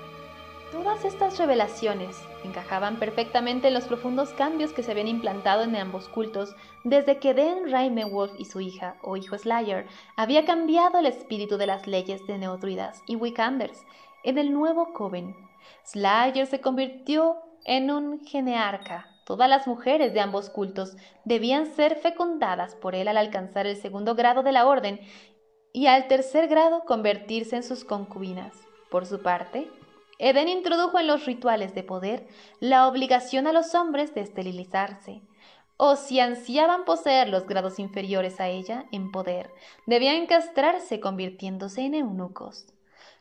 Todas 0.71 1.03
estas 1.03 1.37
revelaciones 1.37 2.21
encajaban 2.43 2.97
perfectamente 2.97 3.67
en 3.67 3.73
los 3.73 3.85
profundos 3.85 4.33
cambios 4.33 4.73
que 4.73 4.83
se 4.83 4.91
habían 4.91 5.07
implantado 5.07 5.63
en 5.63 5.75
ambos 5.75 6.09
cultos 6.09 6.55
desde 6.83 7.19
que 7.19 7.33
Den 7.33 7.71
Raimewolf 7.71 8.33
y 8.39 8.45
su 8.45 8.61
hija, 8.61 8.97
o 9.01 9.17
hijo 9.17 9.37
Slayer, 9.37 9.87
había 10.15 10.45
cambiado 10.45 10.99
el 10.99 11.05
espíritu 11.05 11.57
de 11.57 11.67
las 11.67 11.87
leyes 11.87 12.25
de 12.27 12.37
Neodruidas 12.37 13.01
y 13.07 13.15
Wickanders 13.15 13.85
en 14.23 14.37
el 14.37 14.53
nuevo 14.53 14.93
Coven. 14.93 15.35
Slayer 15.83 16.47
se 16.47 16.61
convirtió 16.61 17.37
en 17.65 17.91
un 17.91 18.25
genearca. 18.25 19.07
Todas 19.25 19.49
las 19.49 19.67
mujeres 19.67 20.13
de 20.13 20.19
ambos 20.19 20.49
cultos 20.49 20.97
debían 21.23 21.65
ser 21.65 21.95
fecundadas 21.95 22.75
por 22.75 22.93
él 22.95 23.07
al 23.07 23.17
alcanzar 23.17 23.67
el 23.67 23.77
segundo 23.77 24.15
grado 24.15 24.43
de 24.43 24.51
la 24.51 24.67
orden 24.67 24.99
y 25.71 25.87
al 25.87 26.07
tercer 26.07 26.47
grado 26.47 26.83
convertirse 26.85 27.55
en 27.55 27.63
sus 27.63 27.85
concubinas. 27.85 28.53
Por 28.91 29.05
su 29.05 29.21
parte, 29.21 29.69
Eden 30.19 30.47
introdujo 30.47 30.99
en 30.99 31.07
los 31.07 31.25
rituales 31.25 31.73
de 31.73 31.83
poder 31.83 32.27
la 32.59 32.87
obligación 32.87 33.47
a 33.47 33.53
los 33.53 33.73
hombres 33.75 34.13
de 34.13 34.21
esterilizarse, 34.21 35.21
o 35.77 35.95
si 35.95 36.19
ansiaban 36.19 36.85
poseer 36.85 37.29
los 37.29 37.45
grados 37.47 37.79
inferiores 37.79 38.39
a 38.39 38.47
ella 38.47 38.85
en 38.91 39.11
poder, 39.11 39.51
debían 39.87 40.27
castrarse 40.27 40.99
convirtiéndose 40.99 41.81
en 41.81 41.95
eunucos. 41.95 42.67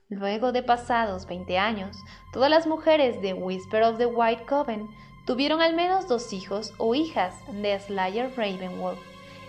Luego 0.08 0.52
de 0.52 0.62
pasados 0.62 1.26
20 1.26 1.58
años, 1.58 1.96
todas 2.32 2.50
las 2.50 2.66
mujeres 2.66 3.22
de 3.22 3.32
Whisper 3.32 3.82
of 3.84 3.96
the 3.96 4.06
White 4.06 4.44
Coven 4.44 4.86
tuvieron 5.26 5.62
al 5.62 5.74
menos 5.74 6.06
dos 6.06 6.32
hijos 6.32 6.74
o 6.76 6.94
hijas 6.94 7.34
de 7.50 7.78
Slayer 7.78 8.30
Ravenwolf, 8.36 9.00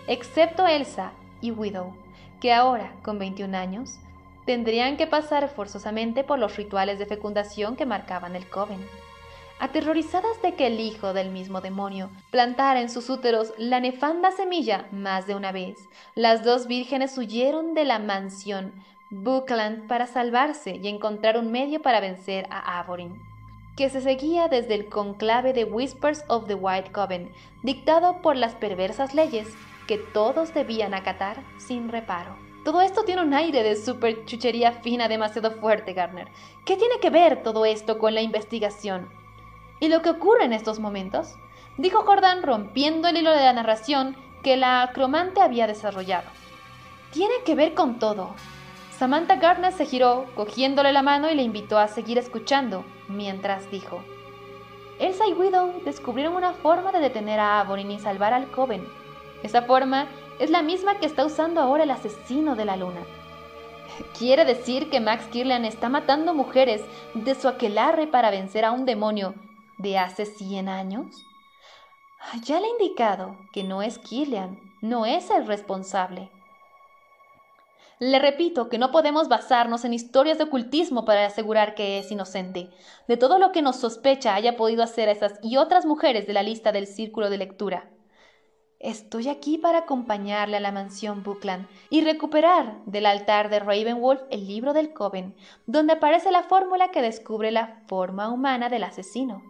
excepto 0.06 0.66
Elsa 0.66 1.12
y 1.42 1.50
Widow, 1.50 1.94
que 2.40 2.52
ahora, 2.52 2.96
con 3.02 3.18
21 3.18 3.56
años, 3.56 3.98
tendrían 4.44 4.96
que 4.96 5.06
pasar 5.06 5.48
forzosamente 5.48 6.24
por 6.24 6.38
los 6.38 6.56
rituales 6.56 6.98
de 6.98 7.06
fecundación 7.06 7.76
que 7.76 7.86
marcaban 7.86 8.36
el 8.36 8.48
coven. 8.48 8.84
Aterrorizadas 9.60 10.42
de 10.42 10.54
que 10.54 10.66
el 10.66 10.80
hijo 10.80 11.12
del 11.12 11.30
mismo 11.30 11.60
demonio 11.60 12.10
plantara 12.30 12.80
en 12.80 12.90
sus 12.90 13.08
úteros 13.08 13.54
la 13.56 13.80
nefanda 13.80 14.32
semilla 14.32 14.86
más 14.90 15.26
de 15.26 15.36
una 15.36 15.52
vez, 15.52 15.88
las 16.14 16.44
dos 16.44 16.66
vírgenes 16.66 17.16
huyeron 17.16 17.74
de 17.74 17.84
la 17.84 17.98
mansión 17.98 18.72
Buckland 19.10 19.86
para 19.86 20.06
salvarse 20.06 20.80
y 20.82 20.88
encontrar 20.88 21.38
un 21.38 21.52
medio 21.52 21.80
para 21.80 22.00
vencer 22.00 22.46
a 22.50 22.80
Avorin, 22.80 23.20
que 23.76 23.88
se 23.88 24.00
seguía 24.00 24.48
desde 24.48 24.74
el 24.74 24.88
conclave 24.88 25.52
de 25.52 25.64
Whispers 25.64 26.24
of 26.28 26.46
the 26.46 26.54
White 26.54 26.90
Coven, 26.90 27.30
dictado 27.62 28.20
por 28.22 28.36
las 28.36 28.54
perversas 28.56 29.14
leyes 29.14 29.48
que 29.86 29.98
todos 29.98 30.52
debían 30.52 30.94
acatar 30.94 31.42
sin 31.58 31.90
reparo. 31.90 32.43
Todo 32.64 32.80
esto 32.80 33.04
tiene 33.04 33.20
un 33.20 33.34
aire 33.34 33.62
de 33.62 33.76
super 33.76 34.24
chuchería 34.24 34.72
fina 34.72 35.06
demasiado 35.06 35.50
fuerte, 35.50 35.92
Garner. 35.92 36.28
¿Qué 36.64 36.78
tiene 36.78 36.98
que 36.98 37.10
ver 37.10 37.42
todo 37.42 37.66
esto 37.66 37.98
con 37.98 38.14
la 38.14 38.22
investigación? 38.22 39.10
¿Y 39.80 39.88
lo 39.88 40.00
que 40.00 40.08
ocurre 40.08 40.44
en 40.44 40.54
estos 40.54 40.80
momentos? 40.80 41.34
Dijo 41.76 42.04
Jordan 42.06 42.42
rompiendo 42.42 43.08
el 43.08 43.18
hilo 43.18 43.32
de 43.32 43.44
la 43.44 43.52
narración 43.52 44.16
que 44.42 44.56
la 44.56 44.82
acromante 44.82 45.42
había 45.42 45.66
desarrollado. 45.66 46.30
Tiene 47.12 47.34
que 47.44 47.54
ver 47.54 47.74
con 47.74 47.98
todo. 47.98 48.34
Samantha 48.96 49.36
Gardner 49.36 49.72
se 49.72 49.84
giró, 49.84 50.24
cogiéndole 50.34 50.92
la 50.92 51.02
mano 51.02 51.30
y 51.30 51.34
le 51.34 51.42
invitó 51.42 51.78
a 51.78 51.88
seguir 51.88 52.16
escuchando, 52.16 52.86
mientras 53.08 53.70
dijo: 53.70 54.02
Elsa 54.98 55.26
y 55.26 55.34
Widow 55.34 55.82
descubrieron 55.84 56.34
una 56.34 56.54
forma 56.54 56.92
de 56.92 57.00
detener 57.00 57.40
a 57.40 57.60
Avorin 57.60 57.90
y 57.90 57.98
salvar 57.98 58.32
al 58.32 58.50
Coven. 58.50 58.88
Esa 59.42 59.62
forma 59.62 60.06
es 60.38 60.50
la 60.50 60.62
misma 60.62 60.98
que 60.98 61.06
está 61.06 61.24
usando 61.24 61.60
ahora 61.60 61.84
el 61.84 61.90
asesino 61.90 62.56
de 62.56 62.64
la 62.64 62.76
luna. 62.76 63.00
¿Quiere 64.18 64.44
decir 64.44 64.90
que 64.90 65.00
Max 65.00 65.26
Kirlian 65.26 65.64
está 65.64 65.88
matando 65.88 66.34
mujeres 66.34 66.82
de 67.14 67.34
su 67.34 67.48
aquelarre 67.48 68.06
para 68.06 68.30
vencer 68.30 68.64
a 68.64 68.72
un 68.72 68.84
demonio 68.84 69.34
de 69.78 69.98
hace 69.98 70.26
100 70.26 70.68
años? 70.68 71.14
Ya 72.42 72.58
le 72.58 72.66
he 72.66 72.70
indicado 72.70 73.36
que 73.52 73.62
no 73.62 73.82
es 73.82 73.98
Kirlian, 73.98 74.58
no 74.80 75.06
es 75.06 75.30
el 75.30 75.46
responsable. 75.46 76.30
Le 78.00 78.18
repito 78.18 78.68
que 78.68 78.78
no 78.78 78.90
podemos 78.90 79.28
basarnos 79.28 79.84
en 79.84 79.94
historias 79.94 80.38
de 80.38 80.44
ocultismo 80.44 81.04
para 81.04 81.26
asegurar 81.26 81.76
que 81.76 81.98
es 81.98 82.10
inocente. 82.10 82.70
De 83.06 83.16
todo 83.16 83.38
lo 83.38 83.52
que 83.52 83.62
nos 83.62 83.76
sospecha 83.76 84.34
haya 84.34 84.56
podido 84.56 84.82
hacer 84.82 85.08
a 85.08 85.12
esas 85.12 85.38
y 85.42 85.58
otras 85.58 85.86
mujeres 85.86 86.26
de 86.26 86.32
la 86.32 86.42
lista 86.42 86.72
del 86.72 86.88
círculo 86.88 87.30
de 87.30 87.38
lectura. 87.38 87.93
Estoy 88.84 89.30
aquí 89.30 89.56
para 89.56 89.78
acompañarle 89.78 90.58
a 90.58 90.60
la 90.60 90.70
mansión 90.70 91.22
Buckland 91.22 91.66
y 91.88 92.02
recuperar 92.02 92.84
del 92.84 93.06
altar 93.06 93.48
de 93.48 93.58
Ravenwolf 93.58 94.20
el 94.30 94.46
libro 94.46 94.74
del 94.74 94.92
Coven, 94.92 95.34
donde 95.66 95.94
aparece 95.94 96.30
la 96.30 96.42
fórmula 96.42 96.90
que 96.90 97.00
descubre 97.00 97.50
la 97.50 97.80
forma 97.86 98.28
humana 98.28 98.68
del 98.68 98.84
asesino. 98.84 99.42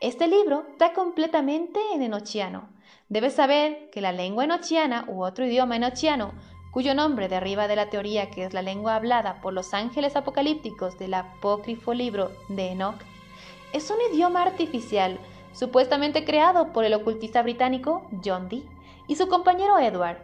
Este 0.00 0.26
libro 0.26 0.64
está 0.72 0.94
completamente 0.94 1.78
en 1.94 2.02
enochiano. 2.02 2.70
Debes 3.08 3.34
saber 3.34 3.88
que 3.92 4.00
la 4.00 4.10
lengua 4.10 4.42
enochiana 4.42 5.04
u 5.06 5.22
otro 5.22 5.46
idioma 5.46 5.76
enochiano, 5.76 6.32
cuyo 6.72 6.92
nombre 6.92 7.28
deriva 7.28 7.68
de 7.68 7.76
la 7.76 7.88
teoría 7.88 8.30
que 8.30 8.42
es 8.42 8.52
la 8.52 8.62
lengua 8.62 8.96
hablada 8.96 9.40
por 9.42 9.52
los 9.52 9.74
ángeles 9.74 10.16
apocalípticos 10.16 10.98
del 10.98 11.14
apócrifo 11.14 11.94
libro 11.94 12.32
de 12.48 12.72
Enoch, 12.72 13.00
es 13.72 13.88
un 13.92 13.98
idioma 14.12 14.42
artificial 14.42 15.20
supuestamente 15.52 16.24
creado 16.24 16.72
por 16.72 16.84
el 16.84 16.94
ocultista 16.94 17.42
británico 17.42 18.02
John 18.24 18.48
Dee 18.48 18.68
y 19.06 19.16
su 19.16 19.28
compañero 19.28 19.78
Edward 19.78 20.18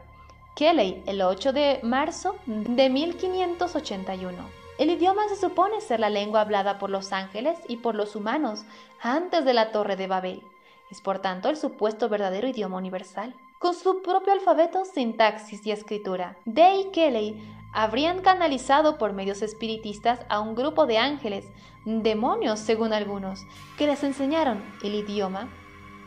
Kelly 0.59 1.03
el 1.07 1.23
8 1.23 1.53
de 1.53 1.81
marzo 1.85 2.35
de 2.47 2.91
1581. 2.91 4.37
El 4.79 4.91
idioma 4.91 5.29
se 5.29 5.37
supone 5.37 5.81
ser 5.81 6.01
la 6.01 6.11
lengua 6.11 6.41
hablada 6.41 6.79
por 6.81 6.91
los 6.91 7.13
ángeles 7.13 7.59
y 7.69 7.77
por 7.77 7.95
los 7.95 8.17
humanos 8.17 8.65
antes 9.01 9.45
de 9.45 9.55
la 9.55 9.71
Torre 9.71 9.95
de 9.95 10.09
Babel. 10.09 10.43
Es 10.91 11.01
por 11.01 11.21
tanto 11.21 11.49
el 11.49 11.57
supuesto 11.57 12.09
verdadero 12.09 12.49
idioma 12.49 12.77
universal, 12.77 13.35
con 13.59 13.75
su 13.75 14.03
propio 14.03 14.33
alfabeto, 14.33 14.85
sintaxis 14.85 15.65
y 15.67 15.71
escritura. 15.71 16.37
Day 16.45 16.91
Kelly 16.93 17.41
habrían 17.79 18.23
canalizado 18.23 18.99
por 18.99 19.13
medios 19.13 19.41
espiritistas 19.41 20.27
a 20.29 20.41
un 20.41 20.57
grupo 20.57 20.87
de 20.87 20.99
ángeles, 20.99 21.49
demonios 21.85 22.59
según 22.59 22.93
algunos, 22.93 23.45
que 23.77 23.87
les 23.87 24.03
enseñaron 24.03 24.65
el 24.83 24.97
idioma 24.97 25.49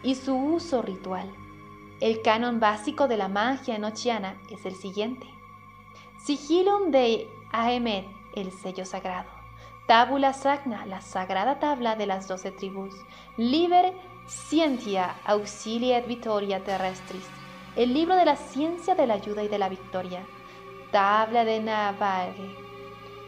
y 0.04 0.16
su 0.16 0.36
uso 0.36 0.82
ritual. 0.82 1.32
El 2.02 2.22
canon 2.24 2.60
básico 2.60 3.08
de 3.08 3.16
la 3.16 3.30
magia 3.30 3.78
enochiana 3.78 4.36
es 4.50 4.66
el 4.66 4.76
siguiente. 4.76 5.28
Sigilum 6.26 6.92
de 6.92 7.30
Ahemed, 7.54 8.04
el 8.36 8.52
sello 8.52 8.84
sagrado. 8.84 9.30
Tabula 9.88 10.34
Sagna, 10.34 10.86
la 10.86 11.00
sagrada 11.00 11.60
tabla 11.60 11.96
de 11.96 12.06
las 12.06 12.28
doce 12.28 12.52
tribus. 12.52 12.96
Liber 13.38 13.94
Scientia 14.28 15.16
Auxilia 15.24 16.00
et 16.00 16.06
Vittoria 16.06 16.62
Terrestris, 16.66 17.30
el 17.78 17.94
libro 17.94 18.18
de 18.18 18.26
la 18.26 18.36
ciencia 18.36 18.94
de 18.94 19.08
la 19.08 19.14
ayuda 19.14 19.42
y 19.42 19.48
de 19.48 19.58
la 19.58 19.70
victoria. 19.70 20.26
Tabla 20.92 21.46
de 21.46 21.62
Navarre. 21.62 22.54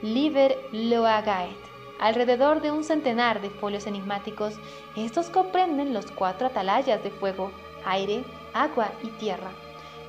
Liber 0.02 0.58
Loagaet. 0.74 1.56
Alrededor 1.98 2.62
de 2.62 2.72
un 2.72 2.84
centenar 2.84 3.40
de 3.40 3.50
folios 3.50 3.88
enigmáticos, 3.88 4.56
estos 4.98 5.30
comprenden 5.30 5.94
los 5.94 6.12
cuatro 6.12 6.48
atalayas 6.48 7.02
de 7.04 7.10
fuego, 7.10 7.52
aire, 7.86 8.26
agua 8.54 8.92
y 9.02 9.08
tierra. 9.12 9.52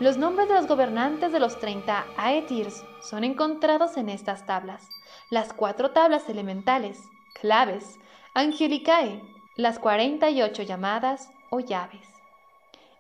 Los 0.01 0.17
nombres 0.17 0.49
de 0.49 0.55
los 0.55 0.67
gobernantes 0.67 1.31
de 1.31 1.39
los 1.39 1.61
30 1.61 2.05
Aetirs 2.17 2.85
son 3.01 3.23
encontrados 3.23 3.97
en 3.97 4.09
estas 4.09 4.45
tablas. 4.47 4.89
Las 5.31 5.53
cuatro 5.53 5.93
tablas 5.93 6.29
elementales, 6.29 7.05
claves, 7.41 8.01
Angelicae, 8.35 9.23
las 9.55 9.79
48 9.79 10.65
llamadas 10.65 11.31
o 11.51 11.61
llaves. 11.61 12.14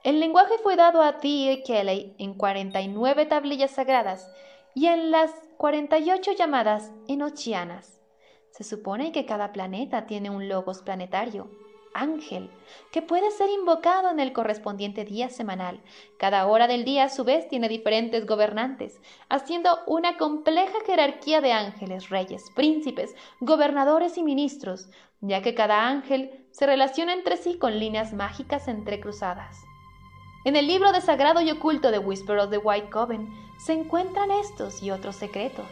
El 0.04 0.20
lenguaje 0.20 0.58
fue 0.62 0.76
dado 0.76 1.00
a 1.00 1.18
T. 1.18 1.28
y 1.28 1.62
Kelly 1.62 2.14
en 2.18 2.34
49 2.34 3.24
tablillas 3.24 3.70
sagradas 3.70 4.30
y 4.74 4.88
en 4.88 5.10
las 5.10 5.30
48 5.56 6.32
llamadas 6.32 6.92
enochianas. 7.08 8.02
Se 8.50 8.64
supone 8.64 9.12
que 9.12 9.24
cada 9.24 9.50
planeta 9.52 10.04
tiene 10.04 10.28
un 10.28 10.46
logos 10.46 10.82
planetario, 10.82 11.50
ángel, 11.94 12.50
que 12.92 13.00
puede 13.00 13.30
ser 13.30 13.48
invocado 13.48 14.10
en 14.10 14.20
el 14.20 14.34
correspondiente 14.34 15.06
día 15.06 15.30
semanal. 15.30 15.80
Cada 16.18 16.46
hora 16.48 16.66
del 16.66 16.84
día 16.84 17.04
a 17.04 17.08
su 17.08 17.24
vez 17.24 17.48
tiene 17.48 17.70
diferentes 17.70 18.26
gobernantes, 18.26 19.00
haciendo 19.30 19.78
una 19.86 20.18
compleja 20.18 20.80
jerarquía 20.84 21.40
de 21.40 21.52
ángeles, 21.52 22.10
reyes, 22.10 22.44
príncipes, 22.54 23.14
gobernadores 23.40 24.18
y 24.18 24.22
ministros, 24.22 24.90
ya 25.22 25.40
que 25.40 25.54
cada 25.54 25.88
ángel 25.88 26.46
se 26.50 26.66
relaciona 26.66 27.14
entre 27.14 27.38
sí 27.38 27.56
con 27.56 27.78
líneas 27.78 28.12
mágicas 28.12 28.68
entrecruzadas. 28.68 29.56
En 30.44 30.56
el 30.56 30.66
libro 30.66 30.92
de 30.92 31.00
sagrado 31.00 31.40
y 31.40 31.50
oculto 31.50 31.90
de 31.90 31.98
Whisper 31.98 32.38
of 32.38 32.50
the 32.50 32.58
White 32.58 32.90
Coven 32.90 33.32
se 33.56 33.72
encuentran 33.72 34.30
estos 34.30 34.82
y 34.82 34.90
otros 34.90 35.16
secretos. 35.16 35.66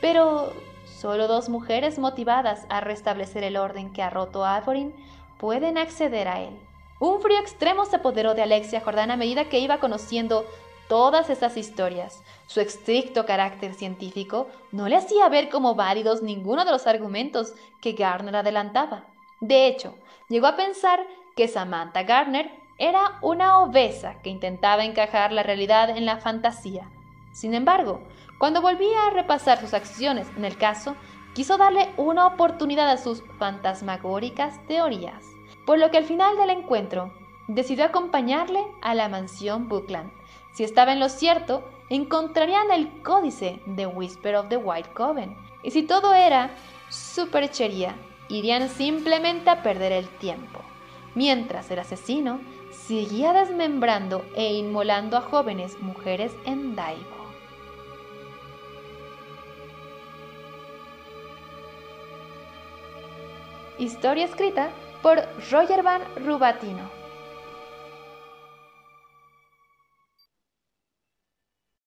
Pero 0.00 0.54
solo 0.86 1.28
dos 1.28 1.50
mujeres 1.50 1.98
motivadas 1.98 2.64
a 2.70 2.80
restablecer 2.80 3.44
el 3.44 3.58
orden 3.58 3.92
que 3.92 4.02
ha 4.02 4.08
roto 4.08 4.46
Alforin 4.46 4.94
pueden 5.36 5.76
acceder 5.76 6.26
a 6.26 6.40
él. 6.40 6.58
Un 7.00 7.20
frío 7.20 7.38
extremo 7.38 7.84
se 7.84 7.96
apoderó 7.96 8.34
de 8.34 8.42
Alexia 8.42 8.80
Jordán 8.80 9.10
a 9.10 9.16
medida 9.16 9.50
que 9.50 9.58
iba 9.58 9.78
conociendo 9.78 10.46
todas 10.88 11.28
estas 11.28 11.58
historias. 11.58 12.22
Su 12.46 12.60
estricto 12.60 13.26
carácter 13.26 13.74
científico 13.74 14.48
no 14.72 14.88
le 14.88 14.96
hacía 14.96 15.28
ver 15.28 15.50
como 15.50 15.74
válidos 15.74 16.22
ninguno 16.22 16.64
de 16.64 16.70
los 16.70 16.86
argumentos 16.86 17.52
que 17.82 17.92
Garner 17.92 18.36
adelantaba. 18.36 19.04
De 19.40 19.66
hecho, 19.66 19.94
llegó 20.30 20.46
a 20.46 20.56
pensar 20.56 21.06
que 21.36 21.46
Samantha 21.46 22.04
Garner 22.04 22.50
era 22.78 23.18
una 23.22 23.58
obesa 23.58 24.20
que 24.22 24.30
intentaba 24.30 24.84
encajar 24.84 25.32
la 25.32 25.42
realidad 25.42 25.90
en 25.90 26.06
la 26.06 26.18
fantasía. 26.18 26.88
Sin 27.32 27.54
embargo, 27.54 28.00
cuando 28.38 28.62
volvía 28.62 29.06
a 29.06 29.10
repasar 29.10 29.58
sus 29.58 29.74
acciones 29.74 30.28
en 30.36 30.44
el 30.44 30.56
caso, 30.56 30.94
quiso 31.34 31.58
darle 31.58 31.92
una 31.96 32.26
oportunidad 32.26 32.88
a 32.88 32.96
sus 32.96 33.22
fantasmagóricas 33.38 34.64
teorías, 34.66 35.24
por 35.66 35.78
lo 35.78 35.90
que 35.90 35.98
al 35.98 36.04
final 36.04 36.36
del 36.36 36.50
encuentro 36.50 37.12
decidió 37.48 37.84
acompañarle 37.84 38.64
a 38.80 38.94
la 38.94 39.08
mansión 39.08 39.68
Bookland. 39.68 40.12
Si 40.52 40.62
estaba 40.62 40.92
en 40.92 41.00
lo 41.00 41.08
cierto, 41.08 41.68
encontrarían 41.88 42.70
el 42.70 43.02
códice 43.02 43.60
de 43.66 43.86
Whisper 43.86 44.36
of 44.36 44.48
the 44.48 44.56
White 44.56 44.90
Coven. 44.94 45.36
Y 45.62 45.70
si 45.70 45.82
todo 45.82 46.14
era 46.14 46.50
superchería, 46.88 47.96
irían 48.28 48.68
simplemente 48.68 49.50
a 49.50 49.62
perder 49.62 49.92
el 49.92 50.08
tiempo. 50.08 50.60
Mientras 51.14 51.70
el 51.70 51.80
asesino 51.80 52.40
seguía 52.88 53.34
desmembrando 53.34 54.24
e 54.34 54.54
inmolando 54.54 55.18
a 55.18 55.20
jóvenes 55.20 55.78
mujeres 55.78 56.32
en 56.46 56.74
Daibo. 56.74 57.04
Historia 63.78 64.24
escrita 64.24 64.70
por 65.02 65.18
Roger 65.50 65.82
Van 65.82 66.00
Rubatino. 66.24 66.97